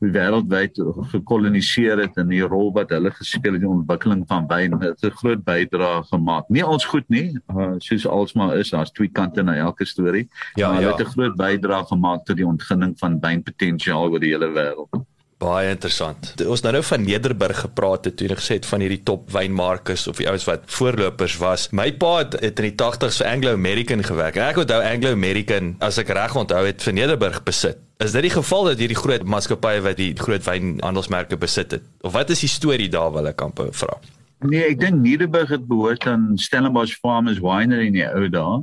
[0.00, 0.78] wêreldwyd
[1.12, 5.04] gekoloniseer het en die rol wat hulle gespeel het in die ontwikkeling van wyn het
[5.04, 6.48] 'n groot bydrae gemaak.
[6.48, 10.28] Nie ons goed nie, uh, soos alsmaar is, daar's twee kante na elke storie.
[10.54, 10.96] Ja, maar hulle ja.
[10.96, 15.04] het 'n groot bydrae gemaak tot die ontginning van wynpotensiaal oor die hele wêreld.
[15.40, 16.34] Baie interessant.
[16.44, 20.04] Ons nou nou van Nederburg gepraat het toe jy gesê het van hierdie top wynmarkers
[20.10, 21.70] of die ouens wat voorlopers was.
[21.72, 24.36] My pa het, het in die 80's vir Anglo American gewerk.
[24.36, 27.80] En ek onthou Anglo American, as ek reg onthou, het vir Nederburg besit.
[28.04, 31.88] Is dit die geval dat hierdie groot maatskappye wat die groot wynhandelsmerke besit het?
[32.04, 33.96] Of wat is die storie daar wil ek amper vra?
[34.44, 38.60] Nee, ek dink Nederburg het behoort aan Stellenbosch Farmers Winery in die ou dae.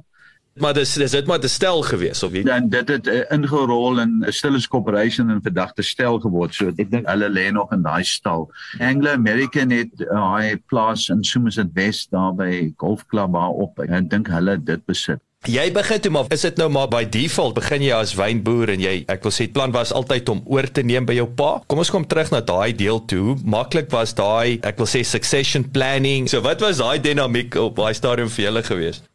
[0.59, 2.43] Maar dis dis dit maar 'n stel gewees of wie?
[2.43, 6.53] Dan dit het uh, ingerol in 'n Stilles Corporation en verdagte stel geword.
[6.53, 8.51] So ek dink hulle lê nog in daai stal.
[8.79, 13.79] Anglo American het hy uh, plaas in Somerset West daar by Golf Club daar op.
[13.79, 15.21] Ek dink hulle dit besit.
[15.45, 18.81] Jy begin toe maar is dit nou maar by default begin jy as wynboer en
[18.81, 21.61] jy ek wil sê plan was altyd om oor te neem by jou pa.
[21.69, 23.37] Kom ons kom terug na daai deel toe.
[23.45, 26.27] Maklik was daai ek wil sê succession planning.
[26.27, 29.05] So wat was daai dinamiek op daai stadium vir julle geweest?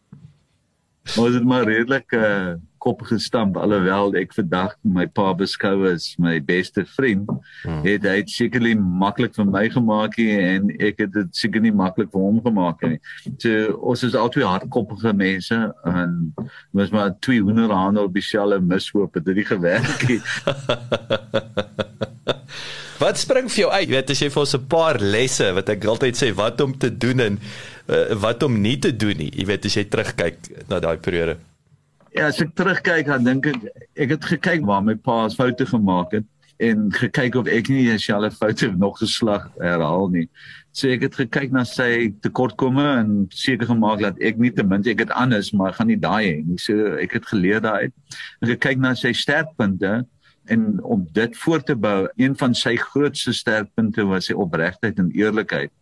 [1.18, 6.38] Ons het maar redelik uh, kop gestamp alhoewel ek vandag my pa beskou as my
[6.46, 7.28] beste vriend.
[7.62, 7.82] Hmm.
[7.86, 12.22] Het hy sekerlik maklik vir my gemaak en ek het dit seker nie maklik vir
[12.22, 12.98] hom gemaak nie.
[13.42, 15.58] So ons is albei hardkoppige mense
[15.92, 16.18] en
[16.74, 20.06] ons maar twee hoenderhande op dieselfde mishoop het dit gewerk.
[23.02, 23.88] wat spring vir jou uit?
[23.88, 26.78] Jy weet as jy vir ons 'n paar lesse wat ek altyd sê wat om
[26.78, 27.38] te doen en
[27.92, 29.30] uh, wat om nie te doen nie.
[29.36, 31.38] Jy weet as jy terugkyk na daai periode.
[32.12, 33.62] Ja, as ek terugkyk dan dink ek
[34.04, 36.28] ek het gekyk waar my pa se foute gemaak het
[36.62, 40.26] en gekyk of ek nie dieselfde foute nog geslag herhaal nie.
[40.76, 44.84] So ek het gekyk na sy tekortkomme en seker gemaak dat ek nie te min
[44.88, 46.60] ek het anders maar gaan nie daai hê nie.
[46.60, 47.90] So ek het geleer daai.
[47.90, 50.02] Ek het gekyk na sy sterkpunte
[50.52, 52.08] en om dit voort te bou.
[52.20, 55.72] Een van sy grootste sterkpunte was sy opregtheid en eerlikheid.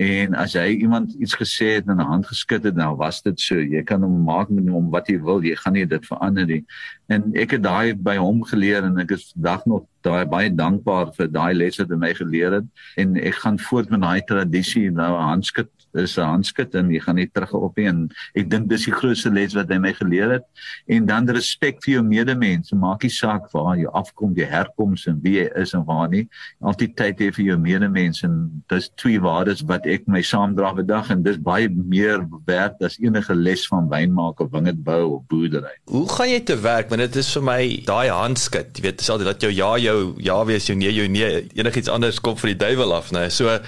[0.00, 3.40] En as hy iemand iets gesê het en 'n hand geskud het, nou was dit
[3.40, 3.54] so.
[3.60, 5.42] Jy kan hom maak met hom wat jy wil.
[5.44, 6.64] Jy gaan nie dit verander nie.
[7.08, 11.12] En ek het daai by hom geleer en ek is vandag nog daai baie dankbaar
[11.14, 12.64] vir daai lesse wat hy my geleer het.
[12.96, 17.00] En ek gaan voort met daai tradisie nou 'n handskud is 'n handskit en jy
[17.00, 19.92] gaan nie terug op nie en ek dink dis die grootste les wat hy my
[19.92, 20.44] geleer het.
[20.88, 22.72] En dan respek vir jou medemens.
[22.72, 26.28] Maak nie saak waar jy afkom jy herkoms en wie jy is en waar nie.
[26.60, 31.10] Altyd tyd hê vir jou medemens en dis twee waardes wat ek my saamdra vandag
[31.10, 35.76] en dis baie meer werd as enige les van wynmaak of wingerdbou of boerdery.
[35.90, 36.88] Hoe gaan jy te werk?
[36.88, 40.14] Want dit is vir my daai handskit jy weet dis altyd dat jou ja jou
[40.22, 41.46] ja wees jou nee jou nee.
[41.58, 43.58] Enigiets anders kom vir die duiwel af nê so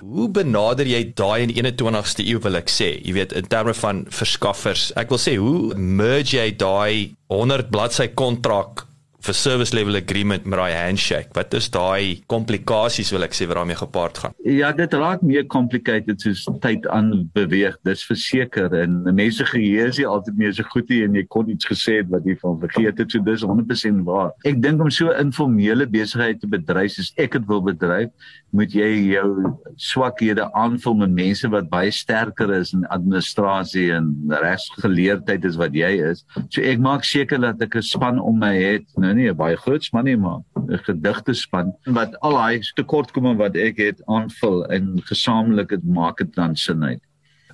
[0.00, 2.94] Hoe benader jy daai in die 21ste eeu wil ek sê?
[3.04, 4.88] Jy weet in terme van verskaffers.
[4.96, 8.86] Ek wil sê hoe merge jy daai 100 bladsy kontrak
[9.20, 11.30] vir service level agreement met daai handshake?
[11.36, 14.36] Wat is daai komplikasies wil ek sê wat daarmee gepaard gaan?
[14.44, 17.76] Ja, dit raak meer complicated soos tyd aan beweeg.
[17.86, 21.50] Dis verseker en mense geheue is nie altyd meer so goed nie en jy kon
[21.52, 23.10] iets gesê het wat jy van vergeet het.
[23.12, 24.32] So dis 100% waar.
[24.48, 28.10] Ek dink om so informele besigheid te bedryf soos ek dit wil bedryf,
[28.56, 34.10] moet jy jou swakhede aanvul met mense wat baie sterker is in administrasie en
[34.42, 36.24] regsgeleerdheid as wat jy is.
[36.48, 38.86] So ek maak seker dat ek 'n span om my het.
[38.96, 42.60] Nou nou nie 'n baie groot span nie maar 'n gedigte span wat al daai
[42.78, 47.02] tekortkominge wat ek het aanvul en gesamentlik dit maak dit dan sin uit.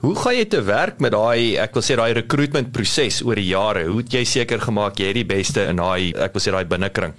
[0.00, 3.48] Hoe gaan jy te werk met daai ek wil sê daai recruitment proses oor die
[3.48, 3.86] jare?
[3.88, 6.68] Hoe het jy seker gemaak jy het die beste in daai ek wil sê daai
[6.68, 7.14] binnekring?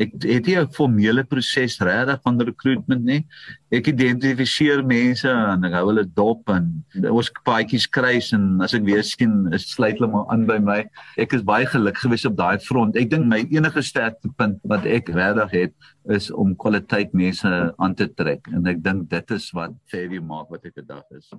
[0.00, 3.26] Ek het nie 'n formele proses regtig van recruitment nie.
[3.70, 8.84] Ek identifiseer mense en ek hou hulle dop en ons paadjies kruis en as ek
[8.84, 10.80] weer sien, is sluit hulle maar aan by my.
[11.16, 12.96] Ek is baie gelukkig gewees op daai front.
[12.96, 15.74] Ek dink my enige sterktepunt wat ek regtig het
[16.08, 20.50] is om kwaliteit mense aan te trek en ek dink dit is wat Fairview maak
[20.50, 21.30] wat ek vandag is.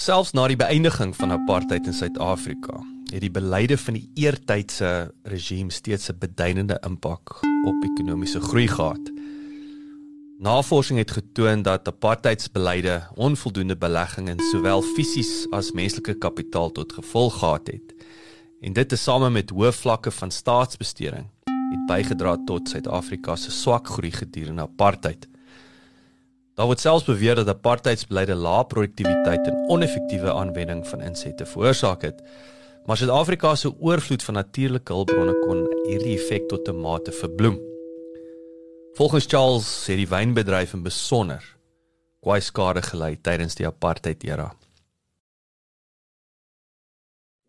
[0.00, 2.80] Selfs na die beëindiging van apartheid in Suid-Afrika,
[3.12, 9.12] het die beleide van die eertydse regime steeds 'n beduidende impak op ekonomiese groei gehad.
[10.38, 17.38] Navorsing het getoon dat apartheidsbeleide onvoldoende belegging in sowel fisies as menslike kapitaal tot gevolg
[17.38, 17.94] gehad het.
[18.60, 24.12] En dit tesame met hoë vlakke van staatsbesteding het bygedra tot Suid-Afrika se swak groei
[24.12, 25.28] gedurende apartheid.
[26.54, 32.22] Daar word selfs beweer dat apartheidsbeleide lae produktiwiteit en oneffektiewe aanwending van insette veroorsaak het.
[32.84, 37.56] Maar Suid-Afrika se oorvloed van natuurlike hulpbronne kon hierdie effek tot 'n mate verbloem.
[38.94, 41.56] Volgens Charles het die wynbedryf in besonder
[42.20, 44.52] kwai skade gely tydens die apartheid era.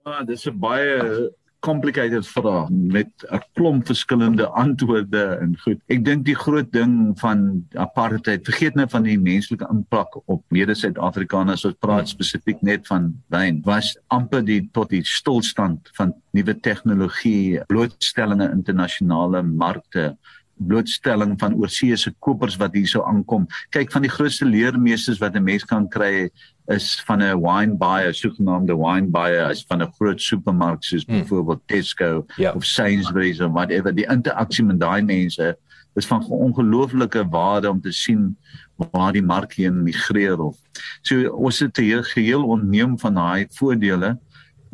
[0.06, 1.32] Ja, dis 'n baie
[1.66, 5.80] complicated vraag met 'n klomp verskillende antwoorde en goed.
[5.88, 11.66] Ek dink die groot ding van apartheid, vergeet nou van die menslike impak op mede-Suid-Afrikaners,
[11.66, 17.60] ons praat spesifiek net van wyn, was amper die tot die stilstand van nuwe tegnologie,
[17.68, 20.18] blootstellings internasionale markte
[20.58, 23.48] blootstelling van oorseese kopers wat hierso aankom.
[23.76, 26.30] Kyk van die grootste leermeesters wat 'n mens kan kry
[26.68, 31.20] is van 'n wine buyer, sogenaamde wine buyer, is van 'n groot supermark soos hmm.
[31.20, 32.38] byvoorbeeld Tesco yeah.
[32.38, 32.52] Ja.
[32.54, 33.96] of Sainsbury's of whatever.
[33.96, 35.58] Die interaksie met daai mense
[35.96, 38.38] is van ongelooflike waarde om te sien
[38.76, 40.58] waar die mark heen migreer of.
[41.02, 44.18] So ons het hier geheel onneem van daai voordele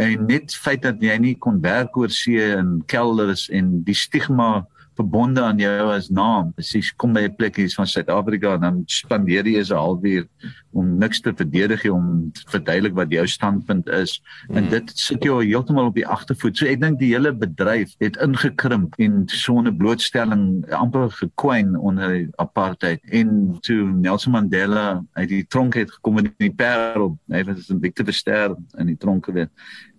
[0.02, 4.66] en net feit dat jy nie kon werk oor see en kelders en die stigma
[5.02, 6.54] verbonde aan jou as naam.
[6.62, 10.28] As jy kom by 'n plek hier van Suid-Afrika dan spandeer jy 'n halfuur
[10.72, 14.58] om niks te verdedig nie om te verduidelik wat jou standpunt is hmm.
[14.58, 16.58] en dit sit jou heeltemal op die agtervoet.
[16.58, 22.28] So ek dink die hele bedryf het ingekrimp en so 'n blootstelling amper gekwyn onder
[22.38, 27.18] apartheid en toe Nelson Mandela uit die tronk het gekom in die Parel.
[27.30, 29.50] Hy was 'n Victor Verster in die tronk gewees.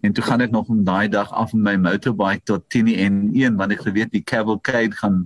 [0.02, 3.18] En toe gaan ek nog om daai dag af met my motorbike tot 10 en
[3.38, 5.20] 1 want ek geweet die cavalcade gaan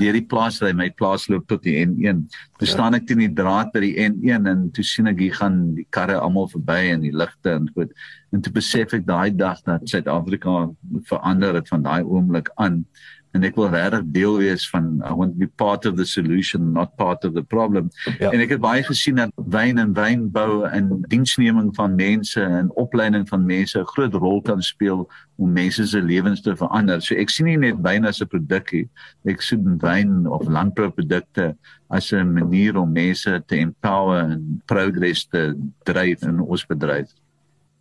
[0.00, 2.26] deur die plaas ry my plaas loop tot die N1.
[2.60, 2.72] Toe ja.
[2.74, 5.86] staan ek teen die draad by die N1 en toe sien ek hier gaan die
[5.96, 7.94] karre almal verby en die ligte en goed.
[8.34, 10.66] En toe besef ek daai dag dat Suid-Afrika
[11.08, 12.82] verander het van daai oomblik aan
[13.32, 16.72] en ek wil regtig deel wees van I want to be part of the solution
[16.72, 17.90] not part of the problem.
[18.18, 18.30] Ja.
[18.30, 23.28] En ek het baie gesien dat wyn en wynbou en diensneming van mense en opleiding
[23.28, 27.00] van mense 'n groot rol kan speel om mense se lewens te verander.
[27.02, 28.88] So ek sien nie net wyn as 'n produkkie,
[29.24, 31.56] ek sien wyn of landbouprodukte
[31.88, 37.19] as 'n manier om mense te empower en progress te dryf in ons bedryf.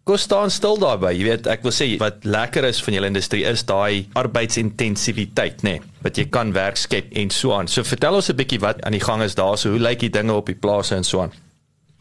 [0.09, 1.11] Kom staan stil daarby.
[1.13, 5.75] Jy weet, ek wil sê wat lekker is van julle industrie is daai arbeidsintensiteit, nê,
[5.77, 7.69] nee, wat jy kan werk skep en so aan.
[7.69, 9.53] So vertel ons 'n bietjie wat aan die gang is daar.
[9.61, 11.35] So hoe lyk die dinge op die plase en so aan?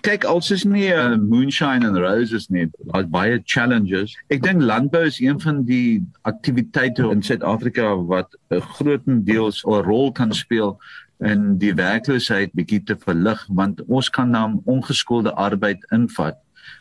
[0.00, 2.70] Kyk, als is nie 'n uh, moonshine and roses nie.
[2.92, 4.16] Daar's baie challenges.
[4.30, 10.12] Ek dink landbou is een van die aktiwiteite in Suid-Afrika wat 'n grootendeels 'n rol
[10.12, 10.80] kan speel
[11.20, 16.38] in die werkloosheid bietjie te verlig want ons kan dan ongeskoelde arbeid invat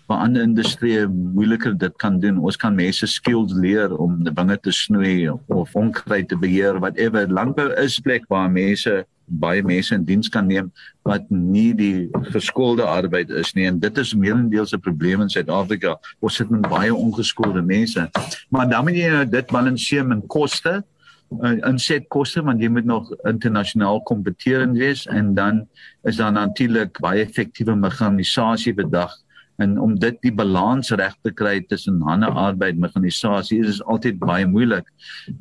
[0.08, 2.40] waar ander industrieë moeiliker dit kan doen.
[2.40, 7.28] Ons kan mense skills leer om dinge te snoei of onkruid te beheer whatever.
[7.28, 10.72] Landbou is 'n plek waar mense baie mense in diens kan neem
[11.04, 15.98] wat nie die geskoolde arbeid is nie en dit is meerendeels 'n probleem in Suid-Afrika.
[16.20, 18.10] Ons sit met baie ongeskoolde mense.
[18.50, 20.84] Maar dan moet jy dit balanseer met koste
[21.42, 25.68] uh, insetkoste want jy moet nog internasionaal kompeterend wees en dan
[26.04, 29.12] is daar natuurlik baie effektiewe mekanisasie bedag
[29.58, 34.46] en om dit die balans reg te kry tussen hande arbeid mekanisasie is altyd baie
[34.46, 34.86] moeilik.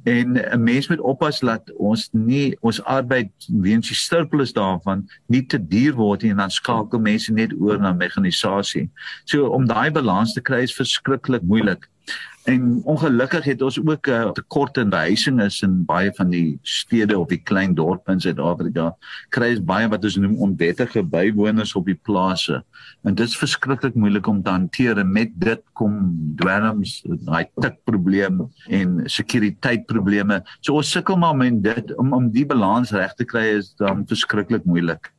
[0.04, 5.46] En 'n mens moet oppas dat ons nie ons arbeid weens die surplus daarvan nie
[5.46, 8.88] te duur word nie en dan skakel mense net oor na mekanisasie.
[9.24, 11.88] So om daai balans te kry is verskriklik moeilik.
[12.46, 16.58] En ongelukkig het ons ook 'n uh, tekort in behuising is in baie van die
[16.62, 18.96] stede of die klein dorpe in Suid-Afrika.
[19.28, 22.64] Kry is baie wat ons noem onwettige bywoners op die plase.
[23.02, 28.46] En dit is verskriklik moeilik om te hanteer en met dit kom dwelms, daai tikprobleem
[28.68, 30.42] en sekuriteitprobleme.
[30.60, 34.06] So ons sukkel maar met dit om om die balans reg te kry is dan
[34.06, 35.12] verskriklik moeilik.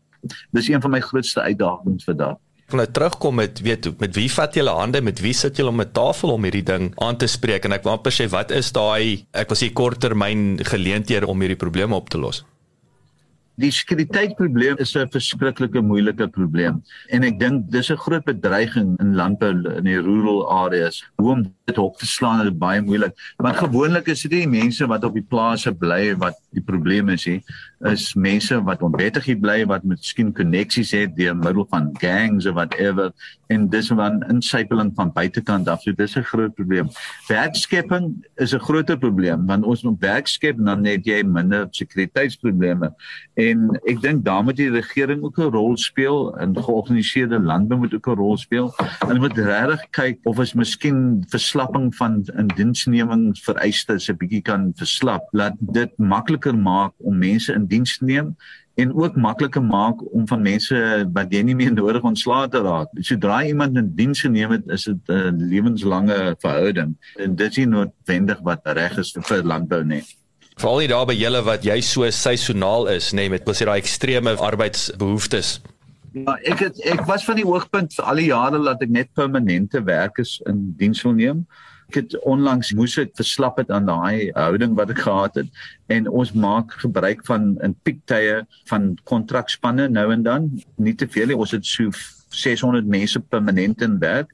[0.52, 2.16] Dis een van my grootste uitdagings vir
[2.68, 5.82] van nou terugkom met weet met wie vat julle hande met wie sit julle om
[5.82, 8.72] 'n tafel om hierdie ding aan te spreek en ek wou amper sê wat is
[8.72, 12.44] daai ek was hier korttermyn geleenthede om hierdie probleme op te los
[13.58, 19.16] Die sekuriteitsprobleem is 'n verskriklike moeilike probleem en ek dink dis 'n groot bedreiging in
[19.16, 21.02] landbou in die rural areas.
[21.18, 23.18] Hoe om dit hok te slaan is baie moeilik.
[23.38, 27.26] Want gewoonlik is dit die mense wat op die plase bly wat die probleem is
[27.26, 27.42] hier
[27.86, 32.56] is mense wat onwettig hier bly wat miskien koneksies het deur middel van gangs of
[32.58, 33.12] whatever
[33.54, 35.82] en dis van insypeling van buitekant af.
[35.82, 36.90] So dis 'n groot probleem.
[37.28, 42.94] Werkskepping is 'n groter probleem want ons moet werk skep dan net jy minder sekuriteitsprobleme.
[43.36, 47.94] En ek dink daar moet die regering ook 'n rol speel en georganiseerde landbou moet
[47.94, 48.74] ook 'n rol speel.
[49.08, 55.28] En moet regtig kyk of ons miskien verslapping van indiensnemingsvereistes 'n bietjie kan verslap.
[55.32, 58.36] Laat dit makliker maak om mense in diens te neem
[58.78, 60.78] en ook makliker maak om van mense
[61.14, 62.92] wat jy nie meer nodig ontslae te raak.
[63.02, 67.66] Sodra iemand in diens geneem het, is dit 'n lewenslange verhouding en dit is nie
[67.66, 70.04] noodwendig wat reg is vir landbou nie.
[70.58, 73.78] Veral nie daar by julle wat jy so seisoonaal is, nê, nee, met presies daai
[73.78, 75.62] ekstreme arbeidsbehoeftes.
[76.14, 79.14] Ja, ek het ek was van die hoogpunt vir al die jare dat ek net
[79.14, 81.46] permanente werkers in diens wil neem.
[81.88, 85.48] Ek het onlangs moes ek verslap het aan daai houding wat ek gehad het
[85.88, 90.50] en ons maak gebruik van in piektye van kontrakspanne nou en dan.
[90.76, 91.92] Nie te veel nie, ons het so
[92.36, 94.34] 600 mense permanent in werk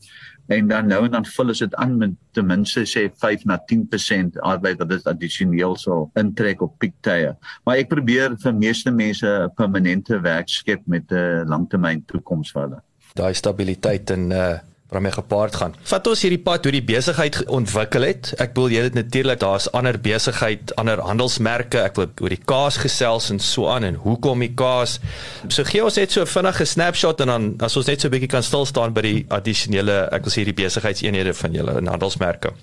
[0.52, 4.40] en dan nou en dan vul dit aan met ten minste sê 5 na 10%
[4.42, 7.36] arbeid wat dit addisioneel sal intrek op piektye.
[7.64, 12.62] Maar ek probeer vir meeste mense 'n permanente werk skep met 'n langtermyn toekoms vir
[12.62, 12.82] hulle.
[13.16, 14.60] Daai stabiliteit en uh
[14.94, 15.76] waarmee gepaard gaan.
[15.92, 18.34] Vat ons hierdie pad hoe die besigheid ontwikkel het.
[18.44, 21.82] Ek bedoel jy het natuurlik daar's ander besigheid, ander handelsmerke.
[21.84, 25.00] Ek wil oor die kaas gesels en so aan en hoekom die kaas.
[25.48, 28.12] So gee ons net so 'n vinnige snapshot en dan as ons net so 'n
[28.12, 31.88] bietjie kan stil staan by die addisionele ek wil sê hierdie besigheidseenhede van julle en
[31.88, 32.54] handelsmerke.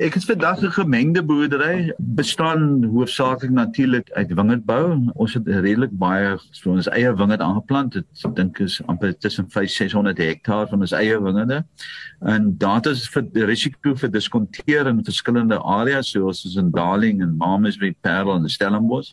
[0.00, 5.10] Ek het vandag 'n gemengde boerdery bestaan hoofsaaklik natuurlik uit wingerdbou.
[5.14, 7.96] Ons het redelik baie so ons eie wingerd aangeplant.
[7.96, 11.64] Ek dink is amper tussen 5 600 hektaar van ons eie wingerde.
[12.20, 17.94] En data is vir risiko vir diskonteer in verskillende areas soos in Darling en Mamasbury,
[18.00, 19.12] Parel en Stellenbosch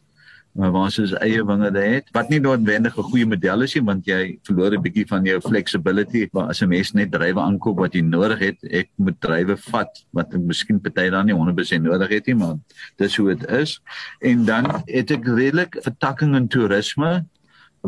[0.58, 4.40] waar soos eie wingerde het wat nie noodwendig 'n goeie model is nie want jy
[4.44, 6.28] verloor 'n bietjie van jou flexibility.
[6.34, 10.06] Maar as 'n mens net drywe aankoop wat jy nodig het ek moet drywe vat
[10.12, 12.56] wat ek miskien party dan nie 100% nodig het nie maar
[12.98, 13.82] dis hoe dit is.
[14.22, 17.26] En dan het ek redelik vertakking in toerisme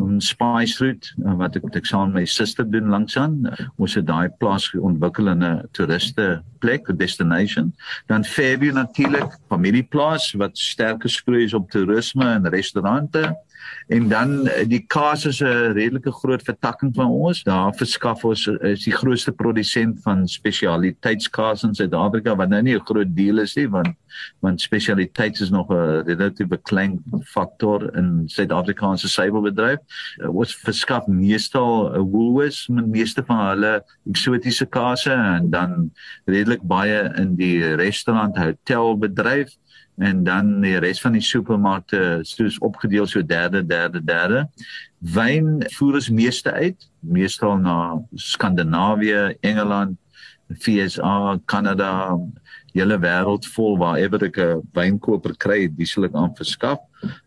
[0.00, 3.36] um, spice fruit uh, wat ek ek saam met my suster doen langsaan
[3.76, 7.72] ons het daai plaas ontwikkel in 'n toeriste plek 'n destination.
[8.06, 13.36] Dan Fairview natuurlik familieplaas wat sterk geskroei is op toerisme en restaurante
[13.90, 17.42] En dan eh, die kaas is 'n redelike groot vertakking van ons.
[17.42, 22.74] Daar verskaf ons eh, is die grootste produsent van spesialiteitskaas in Suid-Afrika wat nou nie
[22.74, 23.94] 'n groot deel is nie want
[24.40, 29.78] want spesialiteit is nog 'n relatiewe klein faktor in Suid-Afrikaanse suiwelbedryf.
[30.18, 35.90] Eh, ons verskaf meestal Woolworths met meeste van hulle eksotiese kaase en dan
[36.24, 39.56] redelik baie in die restaurant hotelbedryf
[40.00, 44.46] en dan die res van die supermarkte soos opgedeel so derde derde derde
[45.00, 47.76] wyn voer ons meeste uit meestal na
[48.14, 49.96] Skandinawië, Engeland,
[50.50, 52.18] FSA, Kanada,
[52.74, 56.78] hele wêreld vol waar ewer ek 'n wynkoper kry, dis sal ek aan verskaf.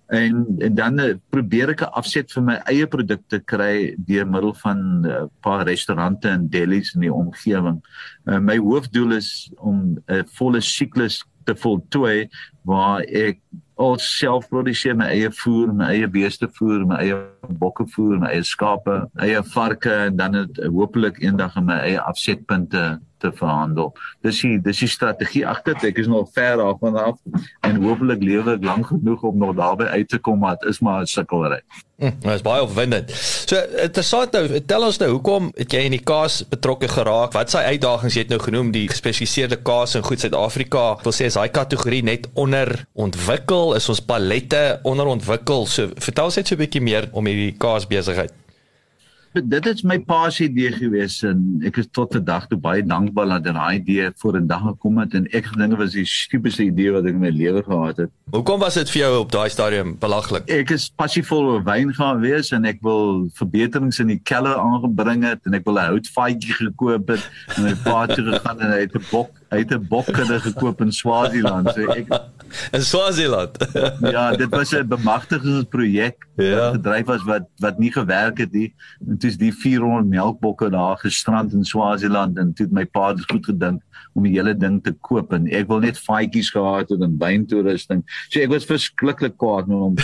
[0.08, 4.54] En, en dan eh, probeer ek 'n afset vir my eie produkte kry deur middel
[4.54, 7.82] van 'n uh, paar restaurante en delis in die omgewing.
[8.28, 12.30] Uh, my hoofdoel is om 'n volle siklus te voltooi
[12.64, 13.40] waar ek
[13.76, 17.18] al self produseer my eie voer, my eie beeste voer, my eie
[17.62, 22.02] bokke voer, my eie skape, eie varke en dan het hopelik eendag in my eie
[22.02, 22.84] afsetpunte
[23.24, 23.94] te verhandel.
[24.26, 25.92] Dis die dis die strategie agter dit.
[25.94, 27.18] Ek is nog ver daarvan af
[27.68, 30.82] en hopelik lewe ek lank genoeg om nog daarby uit te kom maar dit is
[30.84, 31.62] maar 'n sukkelry.
[32.02, 33.12] Hm, dit is baie opwindend.
[33.48, 33.56] So
[33.86, 37.34] interessant nou, tel ons nou hoekom het jy in die kaas betrokke geraak?
[37.34, 40.98] Wat s'hy uitdagings jy het nou genoem die gespesialiseerde kaas in goed Suid-Afrika?
[41.04, 42.53] Wil sê is daai kategorie net onder
[42.94, 45.66] ontwikkel, is ons palette onderontwikkel.
[45.66, 48.34] So vertel ons net so 'n bietjie meer om hierdie kaas besigheid
[49.42, 53.32] dit is my pa se idee gewees en ek is tot vandag toe baie dankbaar
[53.32, 56.92] dat daai idee voor 'n dag gekom het en ek gedink was die stupidste idee
[56.92, 58.10] wat ek in my lewe gehad het.
[58.32, 60.50] Hoekom was dit vir jou op daai stadium belaglik?
[60.50, 65.24] Ek is passievol oor wyn gaan wees en ek wil verbeterings in die keller aangebring
[65.24, 68.80] het en ek wil 'n houtvaatjie gekoop het en my pa het gegaan en hy
[68.86, 71.70] het 'n bok hy het 'n bokkudde gekoop in Swaziland.
[71.74, 72.10] So ek
[72.78, 73.58] in Swaziland.
[74.02, 76.56] ja, dit was 'n bemagtigingsprojek ja.
[76.56, 78.74] wat gedryf was wat wat nie gewerk het nie.
[79.08, 83.14] En toe is die 400 melkbokke daar gestrand in Swaziland en toe het my pa
[83.14, 83.82] dit goed gedink
[84.14, 88.04] om die hele ding te koop en ek wil net faadjies gehad het en wyntoerusting.
[88.30, 89.96] So ek was verskriklik kwaad met hom.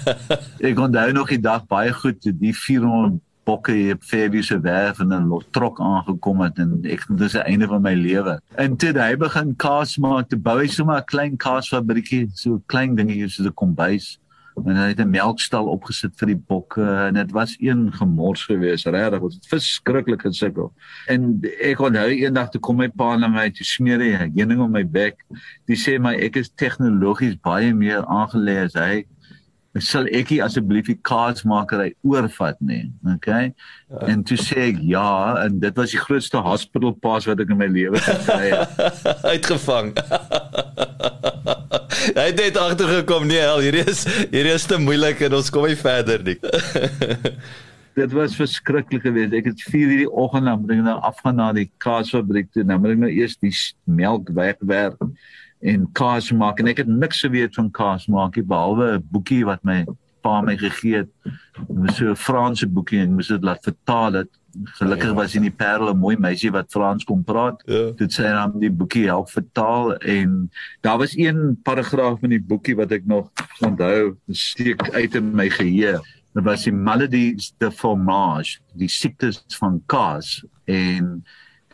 [0.70, 5.00] ek onthou nog die dag baie goed die 400 bokke hier op Fairview se werf
[5.00, 8.40] en 'n trok aangekom het en ek dis die einde van my lewe.
[8.56, 12.62] En toe hy begin kaas maak, te bou hy sommer 'n klein kaasfabriekie, so 'n
[12.66, 14.18] klein dingetjie soos 'n kombuis
[14.66, 18.86] en hy het 'n melkstal opgesit vir die bokke en dit was een gemors geweest,
[18.86, 20.72] regtig, was verskriklik gesukkel.
[21.08, 24.60] En ek onthou eendag toe kom my pa na my toe smeer hy 'n heuning
[24.60, 25.16] op my bek.
[25.68, 29.06] Hy sê my ek is tegnologies baie meer aangelê as hy
[29.78, 32.80] sal ek asseblief die kaasmakery oorvat nê
[33.12, 34.00] okay ja.
[34.10, 37.60] en toe sê ek ja en dit was die grootste hospital pass wat ek in
[37.60, 39.04] my lewe gekry het.
[39.32, 39.94] Uitgevang.
[42.16, 44.02] Hy het net agtergekom nee hel hier is
[44.32, 46.38] hier is te moeilik en ons kom nie verder nie.
[48.00, 49.34] Dit was verskriklik geweest.
[49.36, 52.64] Ek het 4 hierdie oggend dan bring nou afgaan na die kaasfabriek toe.
[52.64, 53.52] Dan bring nou eers die
[53.84, 54.96] melk wegwerk
[55.60, 59.44] en kaas maak en ek het niks geweet van kaas maak nie behalwe 'n boekie
[59.44, 59.84] wat my
[60.22, 61.10] pa my gegee het.
[61.24, 64.28] Dit was so 'n Franse boekie en ek moes dit laat vertaal het.
[64.78, 67.62] Gelukkig was in die Parel 'n mooi meisie wat Frans kon praat.
[67.66, 67.92] Ja.
[67.96, 70.50] Dit sê dan die boekie help vertaal en
[70.80, 73.30] daar was een paragraaf in die boekie wat ek nog
[73.60, 76.00] onthou, steek uit in my geheue.
[76.34, 81.24] Dit was die maladies de fromage, die siektes van kaas en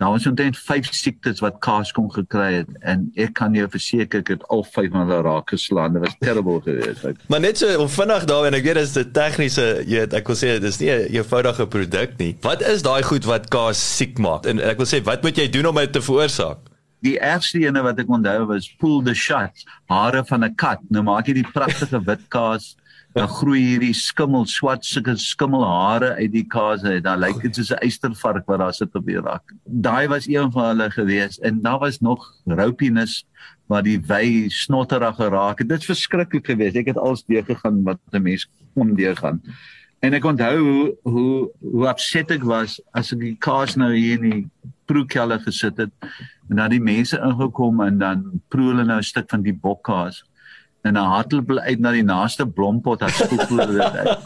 [0.04, 4.20] Ons het net vyf siektes wat kaas kon gekry het en ek kan jou verseker
[4.20, 5.96] ek het al vyf van hulle raak geslaan.
[5.96, 7.24] Dit was terrible geweest.
[7.32, 10.12] maar net so om vinnig daar en ek weet dit is 'n tegniese jy weet
[10.12, 12.36] ek wil sê dit is nie 'n eenvoudige produk nie.
[12.42, 14.46] Wat is daai goed wat kaas siek maak?
[14.46, 16.58] En ek wil sê wat moet jy doen om dit te veroorsaak?
[17.00, 20.80] Die ergste ene wat ek onthou was pull the shot, hare van 'n kat.
[20.90, 22.76] Nou maak jy die pragtige wit kaas
[23.16, 27.00] dan groei hierdie skimmel swart sulke skimmelhare uit die kaas uit.
[27.06, 29.54] Dan lyk dit soos 'n eystervark wat daar sit op die rak.
[29.64, 33.24] Daai was een van hulle gewees en daar was nog roupinus
[33.68, 35.68] waar die wy snotterig geraak het.
[35.68, 36.76] Dit is verskriklik geweest.
[36.76, 39.40] Ek het als deur gegaan wat 'n mens kon deur gaan.
[40.00, 44.22] En ek onthou hoe hoe hoe opset ek was as ek die kaas nou hier
[44.22, 44.50] in die
[44.84, 45.90] proekelder gesit het
[46.50, 50.22] en dan die mense ingekom en dan proe hulle nou 'n stuk van die bokkaas
[50.86, 54.18] en dan hardloop hulle uit na die naaste blompot as skool dit uit.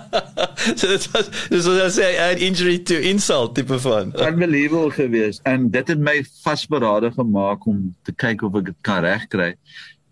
[0.78, 4.12] so dit was dis wat ek sê an injury to insult tipe van.
[4.30, 9.02] Unbelievable geweest en dit het my vasberade gemaak om te kyk of ek dit kan
[9.04, 9.52] regkry.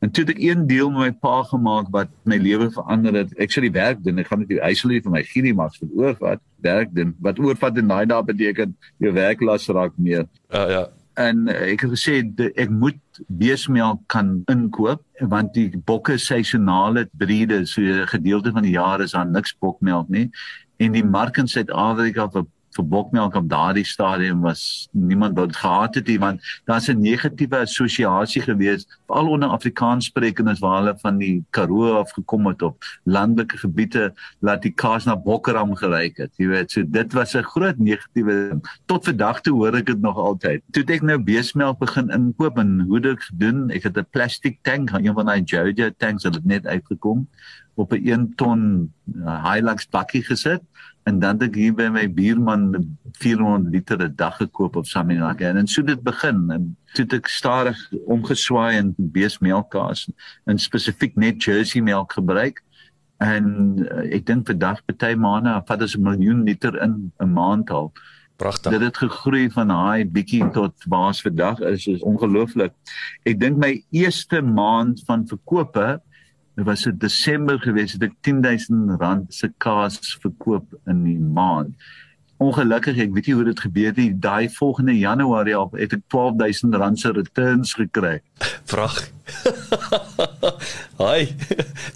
[0.01, 3.35] En toe het ek een deel met my pa gemaak wat my lewe verander het.
[3.37, 6.41] Ek die werk doen, ek gaan net die huislie vir my genie maak vir oorvat,
[6.65, 7.13] werk doen.
[7.21, 8.73] Wat oorvat in daai dae beteken
[9.05, 10.25] jou werklas raak meer.
[10.49, 10.87] Ja uh, ja
[11.19, 12.15] en ek het gesê
[12.55, 15.03] ek moet beesmelk kan inkoop
[15.33, 20.09] want die bokke seisonale breede so 'n gedeelte van die jaar is daar niks bokmelk
[20.09, 20.31] nie.
[20.79, 22.47] En die mark in Suid-Afrika vir
[22.77, 27.57] vir bokmelk op daardie stadium was niemand wou gehad het nie want daar's 'n negatiewe
[27.67, 33.59] assosiasie gewees veral onder Afrikaanssprekendes waar hulle van die Karoo af gekom het op landelike
[33.59, 36.71] gebiede laat die kaas na bokkeram gelyk het jy weet.
[36.71, 40.63] So dit was 'n groot negatiewe tot vandag toe hoor ek dit nog altyd.
[40.71, 44.91] Toe ek nou beesmelk begin inkoop en hoe dit gedoen ek het 'n plastiek tank
[44.91, 47.29] een van daai Jojo tanks het net uitgekom
[47.75, 50.63] op 'n 1 ton uh, Hilux bakkie gesit
[51.09, 55.49] en dan het ek hier by my buurman 400 liter 'n dag gekoop op Saminaka
[55.49, 60.09] en, en so dit begin en toe het ek stadig omgeswaai in beesmelkkaas
[60.45, 62.63] en spesifiek net Jersey melk gebruik
[63.19, 63.45] en
[63.85, 67.93] uh, ek dink vandag party maande vat ons 'n miljoen liter in 'n maand al
[68.41, 68.73] Pragtig.
[68.73, 72.73] Dit het gegroei van daai bietjie tot waar ons vandag is, is ongelooflik.
[73.29, 76.01] Ek dink my eerste maand van verkope
[76.55, 81.75] Dit was in Desember gewees het ek 10000 rand se kaas verkoop in die maand.
[82.41, 84.09] Ongelukkig, ek weet nie hoe dit gebeur nie.
[84.17, 88.21] Daai volgende Januarie af het ek 12000 rand se returns gekry.
[88.71, 88.97] Vrag.
[91.03, 91.35] Haai.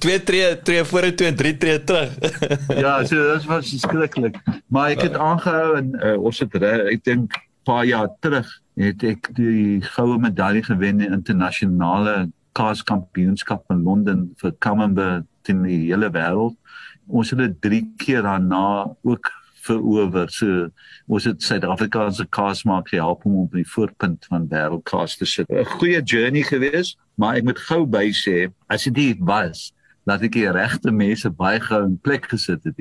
[0.05, 2.13] Twee tree tree voor en drie tree terug.
[2.85, 4.37] ja, so dit was skrikkelik.
[4.69, 9.31] Maar ek het aangehou en uh, ons het ek dink paar jaar terug het ek
[9.37, 16.57] die goue medalje gewen in internasionale kaaskampioenskap in Londen vir Camembert in die hele wêreld.
[17.07, 19.31] Ons het dit 3 keer daarna ook
[19.65, 20.29] verower.
[20.33, 20.69] So
[21.07, 25.51] ons het Suid-Afrikaanse kaas maak gehelp om op die voorpunt van wêreldkaas te sit.
[25.51, 29.73] 'n Goeie journey gewees, maar ek moet gou by sê as dit was
[30.05, 32.77] dat ek die regte mense baie gou in plek gesit het.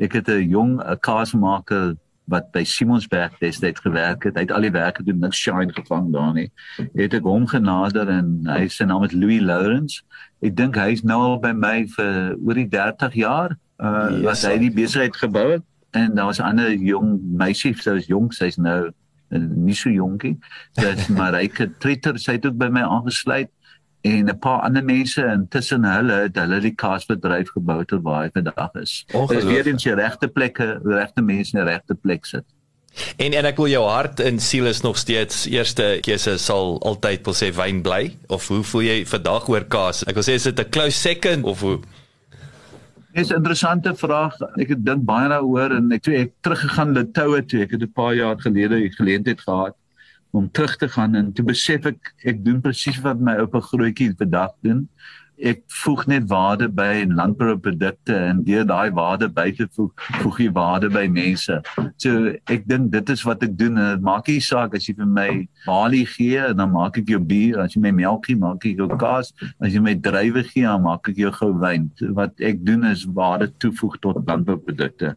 [0.00, 1.96] Ek het 'n jong kaasmaker
[2.32, 4.38] wat by Simonsberg destyds gewerk het.
[4.38, 6.48] Hy het al die werk gedoen, niks shine gevang daar nie.
[6.96, 10.00] Het ek hom genader en hy se naam is Louis Lawrence.
[10.42, 13.56] Ek dink hy's nou al by my vir oor die 30 jaar.
[13.82, 15.66] Uh yes, wat hy die besigheid gebou het
[15.98, 19.90] en daar was 'n ander jong meisie, sy was jonk, sy's nou uh, nie so
[19.90, 20.38] jonkie.
[20.78, 23.50] Sy's maar ryke tretter, sy het ook by my aangesluit
[24.02, 28.30] en 'n paar ander mense intussen hulle het hulle die kaasbedryf gebou tot waar hy
[28.34, 29.04] vandag is.
[29.06, 32.44] Dit is weer in die regte plekke, die regte mense in die regte plek sit.
[33.16, 37.24] En en ek wil jou hart en siel is nog steeds eerste keuse sal altyd
[37.24, 40.02] wil sê wyn bly of hoe voel jy vandag oor kaas?
[40.06, 41.80] Ek wil sê is dit 'n close second of hoe
[43.12, 44.34] Dis 'n interessante vraag.
[44.56, 47.60] Ek het dink baie daaroor en ek toe ek teruggegaan Litoue toe.
[47.62, 49.76] Ek het 'n paar jaar gelede die geleentheid gehad
[50.32, 54.12] om terug te gaan en toe besef ek ek doen presies wat my oupa grootjie
[54.16, 54.86] vandag doen.
[55.42, 59.90] Ek voeg net waarde by landbouprodukte en deur daai waarde by te voeg,
[60.22, 61.56] voeg jy waarde by mense.
[62.00, 64.94] So ek dink dit is wat ek doen en dit maak nie saak as jy
[65.00, 65.26] vir my
[65.66, 68.80] balie gee en dan maak ek jou bier, as jy my melk gee, maak ek
[68.84, 71.90] jou kaas, as jy my druiwe gee, dan maak ek jou gou wyn.
[72.20, 75.16] Wat ek doen is waarde toevoeg tot landbouprodukte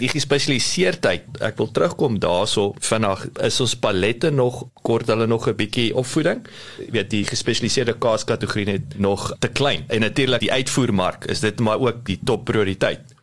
[0.00, 5.56] die gespesialiseerdheid ek wil terugkom daarso vinnig is ons palette nog kort hulle nog 'n
[5.56, 6.44] bietjie opvoeding?
[6.78, 9.84] Jy weet die gespesialiseerde kaaskategorie net nog te klein.
[9.88, 13.15] En natuurlik die uitvoermark is dit maar ook die top prioriteit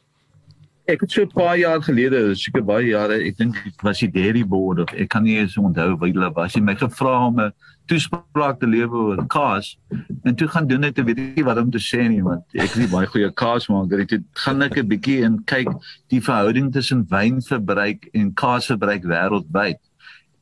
[0.85, 4.43] ek het so 'n paar jaar gelede seker baie jare ek dink was die dairy
[4.43, 7.53] board of ek kan nie eens onthou wie hulle was jy my gevra om 'n
[7.87, 9.77] toespraak te lewe oor kaas
[10.25, 12.63] en toe gaan doen ek te weet nie wat om te sê nie want ek
[12.63, 15.69] is nie baie goeie kaasmaker ek het gaan ek 'n bietjie en kyk
[16.09, 19.79] die verhouding tussen wynverbruik en kaasverbruik wêreldwyd.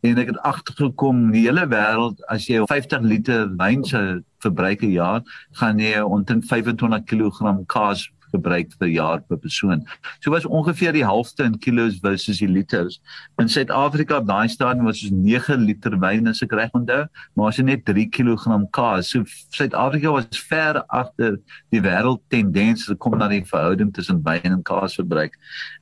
[0.04, 4.92] En ek het agtergekom die hele wêreld as jy 50 liter wyn se verbruik 'n
[4.92, 5.22] jaar
[5.54, 9.84] gaan jy omtrent 25 kg kaas gebruik per jaar per persoon.
[10.20, 13.00] So was ongeveer die helfte in kilos versus die liters.
[13.42, 17.06] In Suid-Afrika op daai stadium was ons 9 liter wyn as ek reg onthou,
[17.36, 19.12] maar ons het net 3 kg kaas.
[19.12, 19.26] So
[19.56, 21.40] Suid-Afrika was ver agter
[21.72, 25.38] die wêreld tendens as dit kom na die verhouding tussen wyn en kaas verbruik.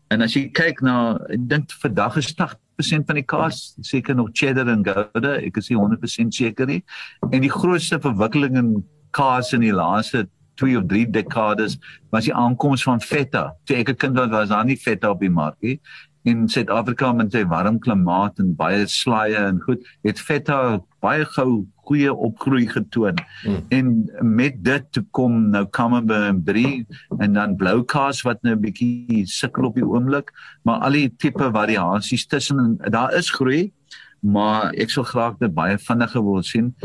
[0.09, 4.31] En as jy kyk na ek dink vandag is 80% van die kaas seker nog
[4.33, 6.81] cheddar en gouda, ek is nie 100% seker nie.
[7.29, 8.71] En die grootste verwikkeling in
[9.15, 10.25] kaas in die laaste
[10.59, 11.79] 2 of 3 dekades
[12.13, 13.49] was die aankoms van feta.
[13.65, 15.79] Toe ek 'n kind was, was daar nie feta op die mark nie.
[16.27, 21.65] In Suid-Afrika met sy warm klimaat en baie slaaie en goed, het feta baie gou
[21.87, 23.17] goeie opgroei getoon.
[23.43, 23.63] Hmm.
[23.69, 23.87] En
[24.35, 26.85] met dit toe kom nou Camembert en Brie
[27.19, 30.31] en dan blou kaas wat nou 'n bietjie sukkel op die oomblik,
[30.63, 33.71] maar al die tipe variasies tussen daar is groei,
[34.19, 36.75] maar ek sou graag dit baie vinniger wil sien.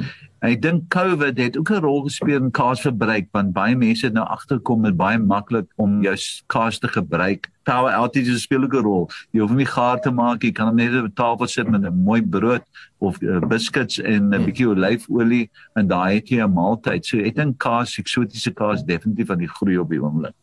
[0.44, 4.26] Ek dink COVID het ook 'n rol gespeel in kaasverbruik want baie mense het nou
[4.28, 6.16] agterkom met baie maklik om jou
[6.46, 7.48] kaas te gebruik.
[7.64, 9.10] Power outages speel ook 'n rol.
[9.32, 12.02] Jy hoef nie gaar te maak, jy kan net op 'n tafel sit met 'n
[12.04, 12.62] mooi brood
[12.98, 17.06] of uh, biscuits en 'n bietjie olyfolie en daai het jy 'n maaltyd.
[17.06, 20.34] So ek dink kaas, eksotiese kaas definitief aan die groei op die oomblik.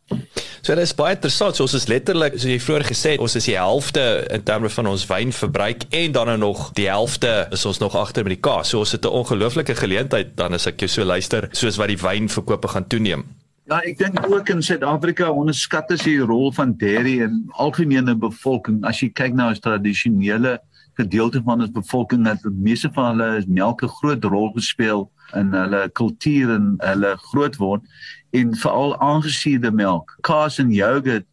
[0.61, 1.55] So dit is baie interessant.
[1.55, 4.69] So ons is letterlik, soos jy vroeër gesê het, ons is die helfte in terme
[4.69, 8.43] van ons wynverbruik en dan nou nog die helfte is ons nog agter met die
[8.49, 8.69] kaas.
[8.69, 11.97] So ons het 'n ongelooflike geleentheid dan as ek jou so luister, soos wat die
[11.97, 13.40] wynverkope gaan toeneem.
[13.71, 18.81] Ja, ek dink ook in Suid-Afrika onderskat is die rol van dairy in algemene bevolking.
[18.83, 20.57] As jy kyk na ons tradisionele
[20.99, 25.07] gedeelte van ons bevolking, dat meeste van hulle is melk 'n groot rol gespeel
[25.39, 27.87] in hulle kultuur en hulle grootword
[28.35, 31.27] en veral aangesuurde melk, kaas en yoghurt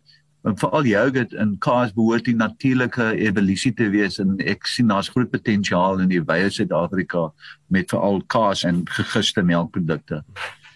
[0.57, 5.31] veral yoghurt en kaas behoort die natuurlike evolusie te wees en ek sien daar's groot
[5.31, 7.33] potensiaal in die wye Suid-Afrika
[7.69, 10.23] met veral kaas en gegiste melkprodukte.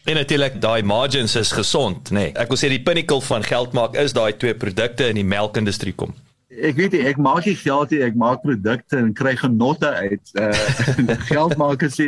[0.05, 2.19] En natuurlik daai margins is gesond, nê.
[2.19, 2.35] Nee.
[2.35, 5.95] Ek wil sê die pinnacle van geld maak is daai twee produkte in die melkindustrie
[5.95, 6.15] kom.
[6.53, 10.33] Ek weet nie, ek maak nie geld nie, ek maak produkte en kry genotte uit.
[10.43, 12.01] Uh geld maak is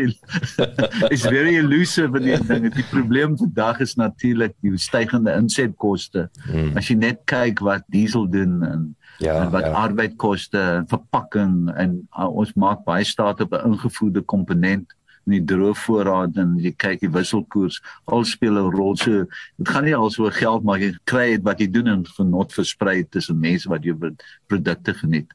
[1.15, 2.67] is very elusive in die ding.
[2.75, 6.27] Die probleem vandag is natuurlik die stygende insetkoste.
[6.51, 6.75] Hmm.
[6.77, 8.85] As jy net kyk wat diesel doen en
[9.23, 9.73] ja, en wat ja.
[9.87, 14.91] arbeidkoste en verpakking en uh, ons maak baie staat op 'n ingevoerde komponent
[15.27, 18.97] in die droëvoorraad en jy kyk die wisselkoers al speel 'n rol.
[18.97, 19.25] So
[19.57, 23.05] dit gaan nie alsoos geld maar jy kry dit wat jy doen en genot versprei
[23.05, 23.97] tussen mense wat jou
[24.47, 25.29] produkte geniet.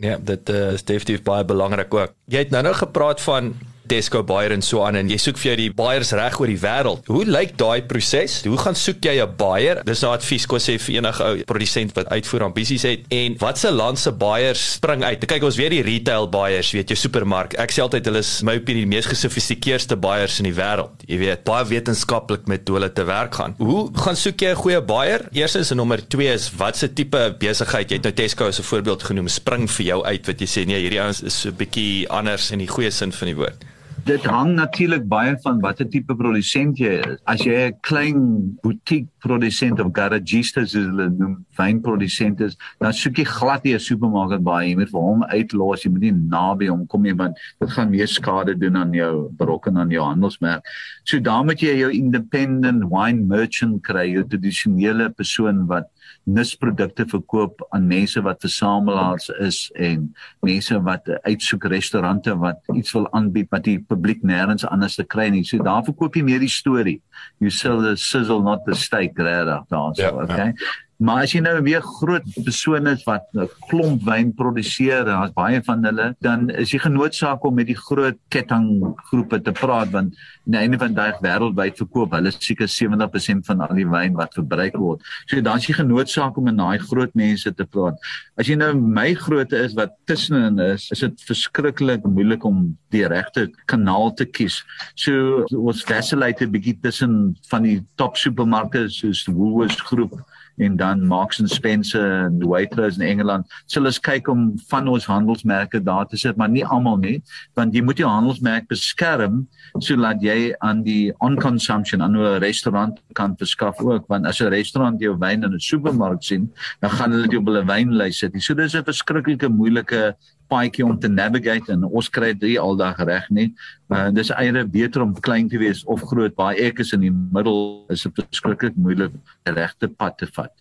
[0.00, 2.14] Ja dit uh, is definitief baie belangrik ook.
[2.26, 3.54] Jy het nou nou gepraat van
[3.92, 6.60] Tesco Bayer en so aan en jy soek vir jou die buyers reg oor die
[6.62, 7.08] wêreld.
[7.12, 8.38] Hoe lyk daai proses?
[8.48, 9.82] Hoe gaan soek jy 'n buyer?
[9.84, 13.00] Dis nou advies kos sê vir enige ou produsent wat uitvoer ambisies het.
[13.10, 15.26] En watse land se buyers spring uit?
[15.26, 17.52] Kyk ons weer die retail buyers, weet jy, supermark.
[17.58, 21.04] Ek sê altyd hulle is my opinie die mees gesofistikeerde buyers in die wêreld.
[21.06, 23.54] Jy weet, baie wetenskaplik met hulle te werk gaan.
[23.58, 25.28] Hoe gaan soek jy 'n goeie buyer?
[25.32, 27.90] Eerstens en nommer 2 is watse tipe besigheid?
[27.90, 30.66] Jy het nou Tesco as 'n voorbeeld genoem, spring vir jou uit wat jy sê
[30.66, 33.64] nee, hierdie ouens is so 'n bietjie anders in die goeie sin van die woord.
[34.02, 37.20] Dit hang natuurlik baie van watter tipe produsent jy is.
[37.30, 38.18] As jy 'n klein
[38.62, 43.78] boutique produsent of garagista soos hulle noem, wynprodusent is, dan soek jy glad nie 'n
[43.78, 47.70] supermarket baie, moet vir hom uitlos, jy moet nie naby hom kom nie want dit
[47.70, 50.64] gaan meer skade doen aan jou berokken aan jou handelsmerk.
[51.04, 55.86] So dan moet jy jou independent wine merchant kry, jou tradisionele persoon wat
[56.24, 60.08] nisprodukte verkoop aan mense wat versamelaars is en
[60.40, 65.28] mense wat uitsoek restaurante wat iets wil aanbied wat die publiek nêrens anders te kry
[65.32, 65.44] nie.
[65.44, 67.00] So daar verkoop jy meer die storie.
[67.38, 70.52] You sell the sizzle not the steak regtig daar so, ja, okay?
[70.56, 70.72] Ja.
[71.02, 75.60] Maar as jy nou weer groot persone is wat 'n klomp wyn produseer daar's baie
[75.66, 80.14] van hulle, dan is jy genoodsaak om met die groot kettinggroepe te praat want
[80.46, 84.14] aan die einde van die dag wêreldwyd verkoop hulle seker 70% van al die wyn
[84.14, 85.02] wat verbruik word.
[85.26, 87.98] So dan is jy genoodsaak om met daai groot mense te praat.
[88.38, 93.06] As jy nou my grootte is wat tussenin is, is dit verskriklik moeilik om die
[93.08, 94.62] regte kanaal te kies.
[94.94, 100.14] So ons vacillate 'n bietjie tussen van die top supermarkte soos Woolworths groep
[100.58, 103.46] en dan Marks and Spencer en Waitrose in Engeland.
[103.66, 107.22] So hulle kyk om van ons handelsmerke daar te sit, maar nie almal nie,
[107.54, 109.46] want jy moet jou handelsmerk beskerm
[109.78, 114.50] sodat jy aan die on consumption aan 'n restaurant kan verskaf ook, want as 'n
[114.50, 118.32] restaurant jou wyn in 'n supermark sien, dan gaan hulle dit op hulle wynlys sit.
[118.42, 120.14] So dis 'n verskriklike moeilike
[120.52, 123.48] paadjie om te navigate en ons kry dit aldag reg nie.
[123.92, 126.34] Uh, dis eintlik beter om klein te wees of groot.
[126.36, 129.12] Baie ek is in die middel is 'n beskiklik moeilik
[129.44, 130.52] regte pad te vat.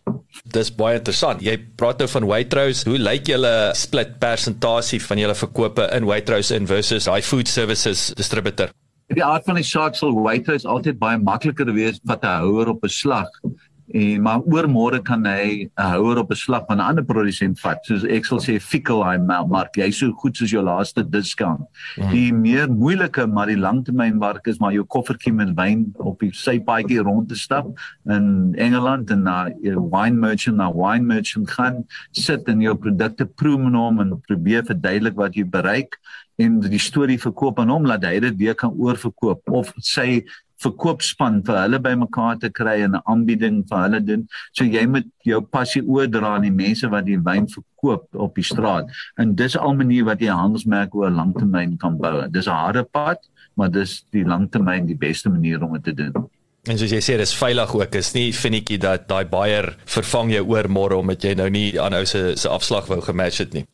[0.52, 1.42] Dis baie interessant.
[1.42, 2.90] Jy praat nou van Waitrose.
[2.90, 8.14] Hoe lyk julle split persentasie van julle verkope in Waitrose in versus high food services
[8.16, 8.72] distributor?
[9.12, 12.84] Die aard van die saak sal Waitrose altyd baie makliker wees wat 'n houer op
[12.84, 13.30] 'n slag
[13.94, 17.60] en maar oor môre kan hy 'n houer op 'n slag van 'n ander produsent
[17.60, 21.62] vat soos ek sal sê Fickelheim mark jy so goed soos jou laaste discount
[21.98, 22.12] mm.
[22.12, 27.04] die meer moeilike maar die langtermynmark is maar jou koffertjie met wyn op die sypaadjie
[27.04, 27.68] rond te stap
[28.08, 33.26] in Engeland en na 'n wine merchant na wine merchant gaan sit en jou produkte
[33.26, 35.98] proe met hom en probeer verduidelik wat jy bereik
[36.42, 40.24] en die storie verkoop aan hom laat hy dit weer kan oorverkoop of sy
[40.64, 44.28] verkoopspan vir hulle bymekaar te kry en 'n aanbieding vir hulle doen.
[44.54, 48.44] So jy moet jou passie oordra aan die mense wat die wyn verkoop op die
[48.44, 48.92] straat.
[49.18, 52.28] En dis al 'n manier wat jy handelsmerk oor langtermyn kan bou.
[52.28, 53.20] Dis 'n harde pad,
[53.56, 56.30] maar dis die langtermyn die beste manier om dit te doen.
[56.70, 57.96] En soos jy sê, dis veilig ook.
[57.96, 62.06] Is nie finetjie dat daai baier vervang jou oor môre omdat jy nou nie aanhou
[62.06, 63.66] se se afslag wou gematch het nie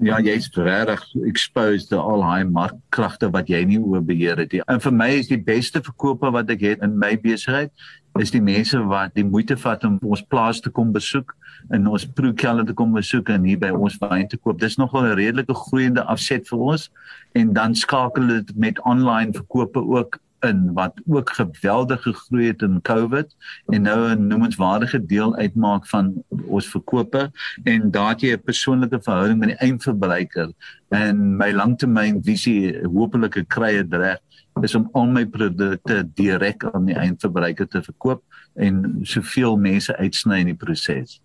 [0.00, 4.62] ja, jy's regtig exposed to al daai markkragte wat jy nie oor beheer het nie.
[4.68, 7.72] En vir my is die beste verkope wat ek het in my besigheid
[8.18, 11.34] is die mense wat die moeite vat om ons plaas te kom besoek
[11.70, 14.58] en ons proekelle te kom besoek en hier by ons wyn te koop.
[14.58, 16.90] Dis nogal 'n redelike groeiende afset vir ons
[17.34, 22.80] en dan skakel dit met online verkope ook in wat ook geweldig gegroei het in
[22.82, 23.36] COVID.
[23.66, 27.30] En nou 'n noemenswaardige deel uitmaak van ons verkope.
[27.64, 30.52] En daardie 'n persoonlike verhouding met die eindverbruiker.
[30.88, 34.18] En my langtermynvisie hopelik kry dit reg
[34.62, 38.22] is om al my produkte direk aan die eindverbruiker te verkoop
[38.54, 41.20] en soveel mense uitsny in die proses.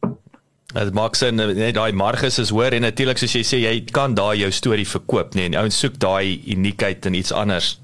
[0.76, 4.16] Dit maak sin net daai marges is hoër en natuurlik soos jy sê jy kan
[4.18, 7.76] daai jou storie verkoop nê nee, en ouens soek daai uniekheid en iets anders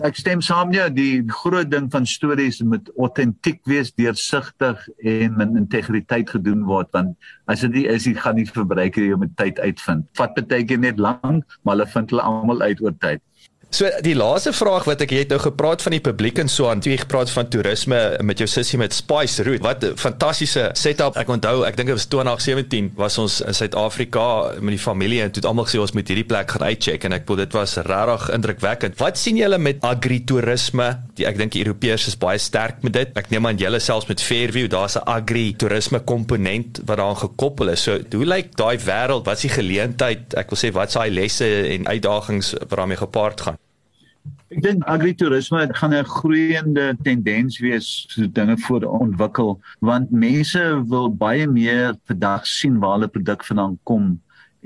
[0.00, 5.56] Ek stem saam nie die groot ding van stories moet autentiek wees, deursigtig en met
[5.60, 7.16] integriteit gedoen word want
[7.52, 10.06] as dit nie is, jy gaan nie verbruiker jou met tyd uitvind.
[10.16, 13.20] Vat baie keer net lank, maar hulle vind hulle almal uit oor tyd.
[13.70, 16.80] So die laaste vraag wat ek het nou gepraat van die publiek en so aan,
[16.82, 19.62] jy gepraat van toerisme met jou sussie met Spice Route.
[19.62, 21.16] Wat 'n fantastiese setup.
[21.16, 25.30] Ek onthou, ek dink dit was 2017 was ons in Suid-Afrika met die familie en
[25.30, 27.76] toe het almal gesê ons moet hierdie plek gaan uitcheck en ek voel dit was
[27.76, 28.98] regtig indrukwekkend.
[28.98, 30.98] Wat sien julle met agri-toerisme?
[31.14, 33.08] Die ek dink die Europeërs is baie sterk met dit.
[33.14, 37.82] Ek neem aan julle selfs met Fairview, daar's 'n agri-toerisme komponent wat daaraan gekoppel is.
[37.82, 39.24] So hoe lyk daai wêreld?
[39.24, 40.34] Wat is die geleentheid?
[40.34, 43.59] Ek wil sê wat is daai lesse en uitdagings wat daarmee gepaard gaan?
[44.50, 51.06] Ek dink agritourisme gaan 'n groeiende tendens wees so dinge voor ontwikkel want mense wil
[51.20, 54.08] baie meer vandag sien waar hulle produk vandaan kom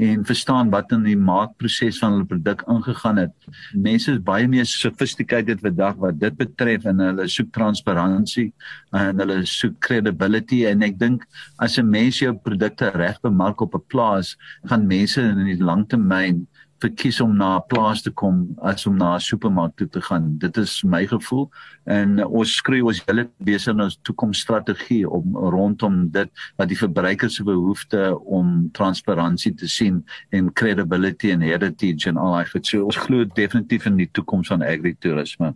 [0.07, 3.35] en verstaan wat in die maakproses van hulle produk ingegaan het.
[3.77, 8.49] Mense is baie meer sophisticated vandag wat dit betref en hulle soek transparansie
[8.97, 11.29] en hulle soek credibility en ek dink
[11.59, 16.47] as 'n mens jou produkte reg bemark op 'n plaas, gaan mense in die langtermyn
[16.85, 20.39] verkies om na 'n plaas te kom as om na 'n supermark toe te gaan.
[20.39, 21.51] Dit is my gevoel
[21.85, 27.45] en ons skryf ons hele besig 'n toekomsstrategie om rondom dit wat die verbruiker se
[27.45, 32.67] behoefte om transparansie te sien en credibility en heritage en al daai goed.
[32.67, 35.55] So ons glo definitief in die toekoms van agritourisme.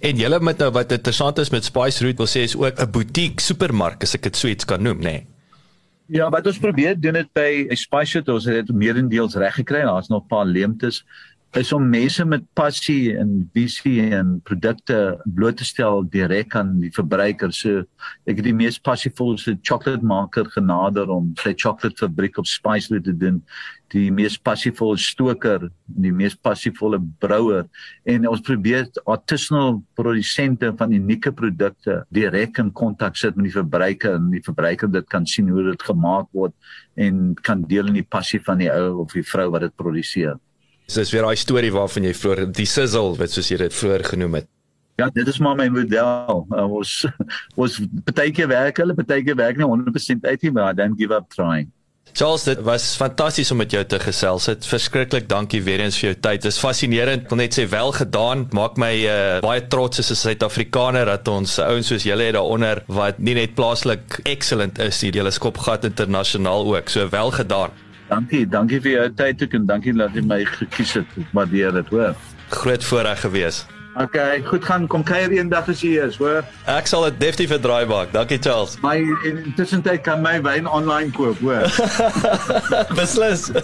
[0.00, 2.90] En julle met nou wat interessant is met Spice Route wil sê is ook 'n
[2.90, 5.02] boutique supermark as ek dit so iets kan noem, nê?
[5.02, 5.33] Nee.
[6.12, 9.84] Ja, wat ons probeer doen dit by Spice ons het dit meerendeels reg gekry.
[9.88, 11.04] Daar's nog 'n paar leemtes
[11.54, 14.96] is om mense met passie en visie en produkte
[15.36, 17.52] bloot te stel direk aan die verbruiker.
[17.54, 17.84] So
[18.26, 23.14] ek het die mees passievolle chocolate maker genader om sy chocolate fabriek op Spice te
[23.14, 23.38] doen.
[23.94, 27.68] Die mees passievolle stoker, die mees passievolle brouwer
[28.10, 34.16] en ons probeer artisanal produsente van unieke produkte direk in kontak sit met die verbruiker
[34.18, 36.56] en die verbruiker dit kan sien hoe dit gemaak word
[36.98, 40.34] en kan deel in die passie van die ou of die vrou wat dit produseer.
[40.86, 44.04] So dis weer daai storie waarvan jy vroeër die sizzle wat soos jy dit vroeër
[44.12, 44.50] genoem het.
[45.00, 46.44] Ja, dit is maar my model.
[46.54, 47.06] Uh, ons
[47.62, 51.72] ons partykeer werk hulle, partykeer werk nie 100% uit nie, maar dan give up trying.
[52.14, 54.44] Charles, dit was fantasties om met jou te gesels.
[54.46, 56.44] Dit verskriklik dankie weer eens vir jou tyd.
[56.44, 57.24] Dit is fascinerend.
[57.24, 58.44] Ek wil net sê wel gedaan.
[58.54, 62.84] Maak my uh, baie trots as 'n Suid-Afrikaner dat ons ouens soos julle het daaronder
[62.86, 66.88] wat nie net plaaslik excellent is nie, julle skopgat internasionaal ook.
[66.88, 67.74] So wel gedaan.
[68.14, 71.14] Dankie, dankie vir jou tyd ook en dankie dat jy my gekies het.
[71.18, 72.14] Ek waardeer dit, hoor.
[72.54, 73.64] Groot voorreg gewees.
[73.98, 74.14] OK,
[74.46, 76.42] goed gaan kom kuier eendag as jy is, hoor.
[76.70, 78.12] Ek sal dit definitief draai maak.
[78.14, 78.76] Dankie Charles.
[78.86, 81.66] My intussen tyd kan my wyn online koop, hoor.
[82.98, 83.50] Beslis.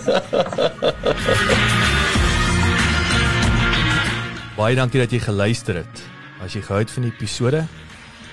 [4.58, 5.94] Baie dankie dat jy geluister het.
[6.42, 7.62] As jy gehou het van die episode,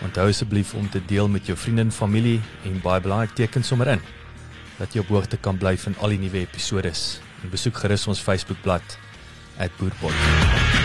[0.05, 3.97] onthou asseblief om te deel met jou vriende en familie en baie belangrik teken sommer
[3.97, 4.01] in
[4.78, 6.94] dat jy op hoogte kan bly van al die nuwe episode.
[7.52, 8.98] Besoek gerus ons Facebookblad
[9.78, 10.77] @boerpot.